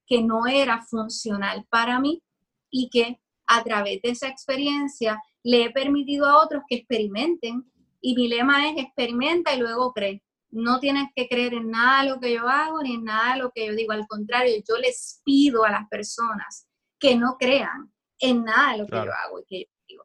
que 0.07 0.23
no 0.23 0.47
era 0.47 0.81
funcional 0.81 1.65
para 1.69 1.99
mí 1.99 2.23
y 2.69 2.89
que 2.89 3.19
a 3.47 3.63
través 3.63 4.01
de 4.01 4.09
esa 4.09 4.27
experiencia 4.27 5.21
le 5.43 5.65
he 5.65 5.71
permitido 5.71 6.25
a 6.25 6.41
otros 6.41 6.63
que 6.67 6.75
experimenten 6.75 7.63
y 8.01 8.15
mi 8.15 8.27
lema 8.27 8.69
es 8.69 8.77
experimenta 8.77 9.53
y 9.53 9.59
luego 9.59 9.93
cree. 9.93 10.21
No 10.51 10.79
tienes 10.79 11.07
que 11.15 11.27
creer 11.27 11.53
en 11.53 11.71
nada 11.71 12.03
de 12.03 12.09
lo 12.09 12.19
que 12.19 12.33
yo 12.33 12.47
hago 12.47 12.81
ni 12.83 12.95
en 12.95 13.03
nada 13.03 13.33
de 13.33 13.39
lo 13.39 13.51
que 13.51 13.65
yo 13.67 13.73
digo. 13.73 13.93
Al 13.93 14.07
contrario, 14.07 14.53
yo 14.67 14.77
les 14.77 15.21
pido 15.25 15.63
a 15.63 15.71
las 15.71 15.87
personas 15.89 16.67
que 16.99 17.15
no 17.15 17.37
crean 17.39 17.91
en 18.19 18.43
nada 18.43 18.73
de 18.73 18.77
lo 18.79 18.85
que 18.85 18.95
yo 18.95 19.13
hago 19.13 19.39
y 19.39 19.45
que 19.47 19.59
yo 19.61 19.67
digo. 19.87 20.03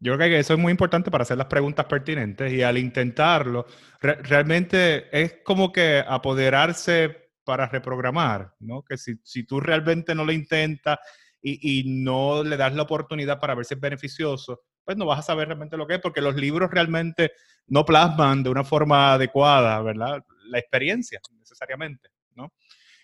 Yo 0.00 0.16
creo 0.16 0.28
que 0.28 0.38
eso 0.38 0.54
es 0.54 0.58
muy 0.58 0.72
importante 0.72 1.10
para 1.10 1.22
hacer 1.22 1.38
las 1.38 1.46
preguntas 1.46 1.86
pertinentes 1.86 2.52
y 2.52 2.62
al 2.62 2.76
intentarlo, 2.76 3.66
realmente 4.00 5.08
es 5.18 5.36
como 5.44 5.72
que 5.72 6.04
apoderarse 6.06 7.30
para 7.44 7.66
reprogramar, 7.68 8.54
¿no? 8.58 8.82
Que 8.82 8.96
si, 8.96 9.16
si 9.22 9.44
tú 9.44 9.60
realmente 9.60 10.14
no 10.14 10.24
lo 10.24 10.32
intentas 10.32 10.98
y, 11.46 11.80
y, 11.80 11.84
no 11.84 12.42
le 12.42 12.56
das 12.56 12.74
la 12.74 12.82
oportunidad 12.82 13.38
para 13.38 13.54
ver 13.54 13.66
si 13.66 13.74
es 13.74 13.80
beneficioso, 13.80 14.62
pues 14.82 14.96
no 14.96 15.04
vas 15.04 15.18
a 15.18 15.22
saber 15.22 15.48
realmente 15.48 15.76
lo 15.76 15.86
que 15.86 15.96
es, 15.96 16.00
porque 16.00 16.22
los 16.22 16.34
libros 16.36 16.70
realmente 16.70 17.32
no 17.66 17.84
plasman 17.84 18.42
de 18.42 18.48
una 18.48 18.64
forma 18.64 19.12
adecuada, 19.12 19.80
¿verdad? 19.82 20.24
La 20.46 20.58
experiencia, 20.58 21.20
necesariamente, 21.38 22.08
¿no? 22.34 22.50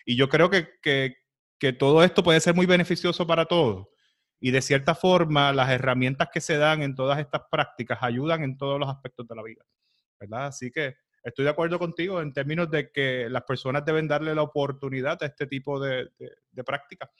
Y 0.05 0.15
yo 0.15 0.27
creo 0.27 0.49
que, 0.49 0.69
que, 0.81 1.17
que 1.59 1.71
todo 1.71 2.03
esto 2.03 2.23
puede 2.23 2.39
ser 2.39 2.55
muy 2.55 2.65
beneficioso 2.65 3.27
para 3.27 3.45
todos. 3.45 3.87
Y 4.39 4.49
de 4.49 4.63
cierta 4.63 4.95
forma, 4.95 5.53
las 5.53 5.69
herramientas 5.69 6.29
que 6.33 6.41
se 6.41 6.57
dan 6.57 6.81
en 6.81 6.95
todas 6.95 7.19
estas 7.19 7.43
prácticas 7.51 7.99
ayudan 8.01 8.41
en 8.41 8.57
todos 8.57 8.79
los 8.79 8.89
aspectos 8.89 9.27
de 9.27 9.35
la 9.35 9.43
vida, 9.43 9.63
¿verdad? 10.19 10.47
Así 10.47 10.71
que 10.71 10.95
estoy 11.23 11.45
de 11.45 11.51
acuerdo 11.51 11.77
contigo 11.77 12.19
en 12.21 12.33
términos 12.33 12.71
de 12.71 12.91
que 12.91 13.29
las 13.29 13.43
personas 13.43 13.85
deben 13.85 14.07
darle 14.07 14.33
la 14.33 14.41
oportunidad 14.41 15.21
a 15.21 15.27
este 15.27 15.45
tipo 15.45 15.79
de, 15.79 16.09
de, 16.17 16.31
de 16.49 16.63
prácticas, 16.63 17.11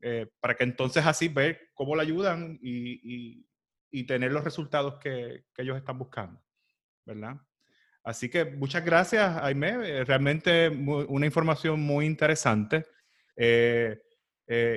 eh, 0.00 0.26
para 0.40 0.54
que 0.54 0.64
entonces 0.64 1.04
así 1.06 1.28
ver 1.28 1.70
cómo 1.74 1.96
la 1.96 2.02
ayudan 2.02 2.58
y, 2.62 3.44
y 3.90 4.04
tener 4.04 4.32
los 4.32 4.44
resultados 4.44 4.98
que, 4.98 5.44
que, 5.54 5.62
ellos 5.62 5.76
están 5.76 5.98
buscando, 5.98 6.40
¿verdad? 7.04 7.36
Así 8.04 8.28
que 8.28 8.44
muchas 8.44 8.84
gracias, 8.84 9.36
Aime. 9.42 9.68
Eh, 9.84 10.04
realmente 10.04 10.68
una 10.68 11.26
información 11.26 11.80
muy 11.80 12.06
interesante 12.06 12.86
eh, 13.36 13.98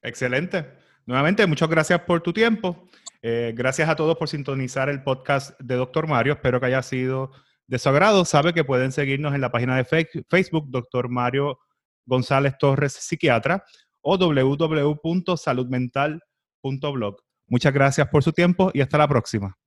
Excelente. 0.01 0.67
Nuevamente, 1.05 1.47
muchas 1.47 1.69
gracias 1.69 2.01
por 2.01 2.23
tu 2.23 2.33
tiempo. 2.33 2.89
Eh, 3.21 3.53
gracias 3.55 3.91
a 3.91 3.97
todos 3.97 4.17
por 4.17 4.31
sintonizar 4.31 4.89
el 4.89 5.03
podcast 5.03 5.61
de 5.61 5.75
Doctor 5.75 6.09
Mario. 6.09 6.33
Espero 6.33 6.61
que 6.61 6.67
haya 6.67 6.83
sido 6.83 7.31
de 7.67 7.79
su 7.79 7.91
agrado. 7.91 8.25
Sabe 8.25 8.55
que 8.55 8.65
pueden 8.65 8.91
seguirnos 8.91 9.35
en 9.35 9.43
la 9.43 9.53
página 9.53 9.77
de 9.77 9.85
Facebook, 10.31 10.71
Doctor 10.71 11.11
Mario 11.11 11.59
González 12.07 12.55
Torres, 12.59 12.93
psiquiatra, 12.93 13.65
o 14.01 14.17
www.saludmental.blog. 14.19 17.17
Muchas 17.47 17.73
gracias 17.73 18.09
por 18.09 18.23
su 18.23 18.33
tiempo 18.33 18.71
y 18.73 18.81
hasta 18.81 18.99
la 18.99 19.09
próxima. 19.09 19.59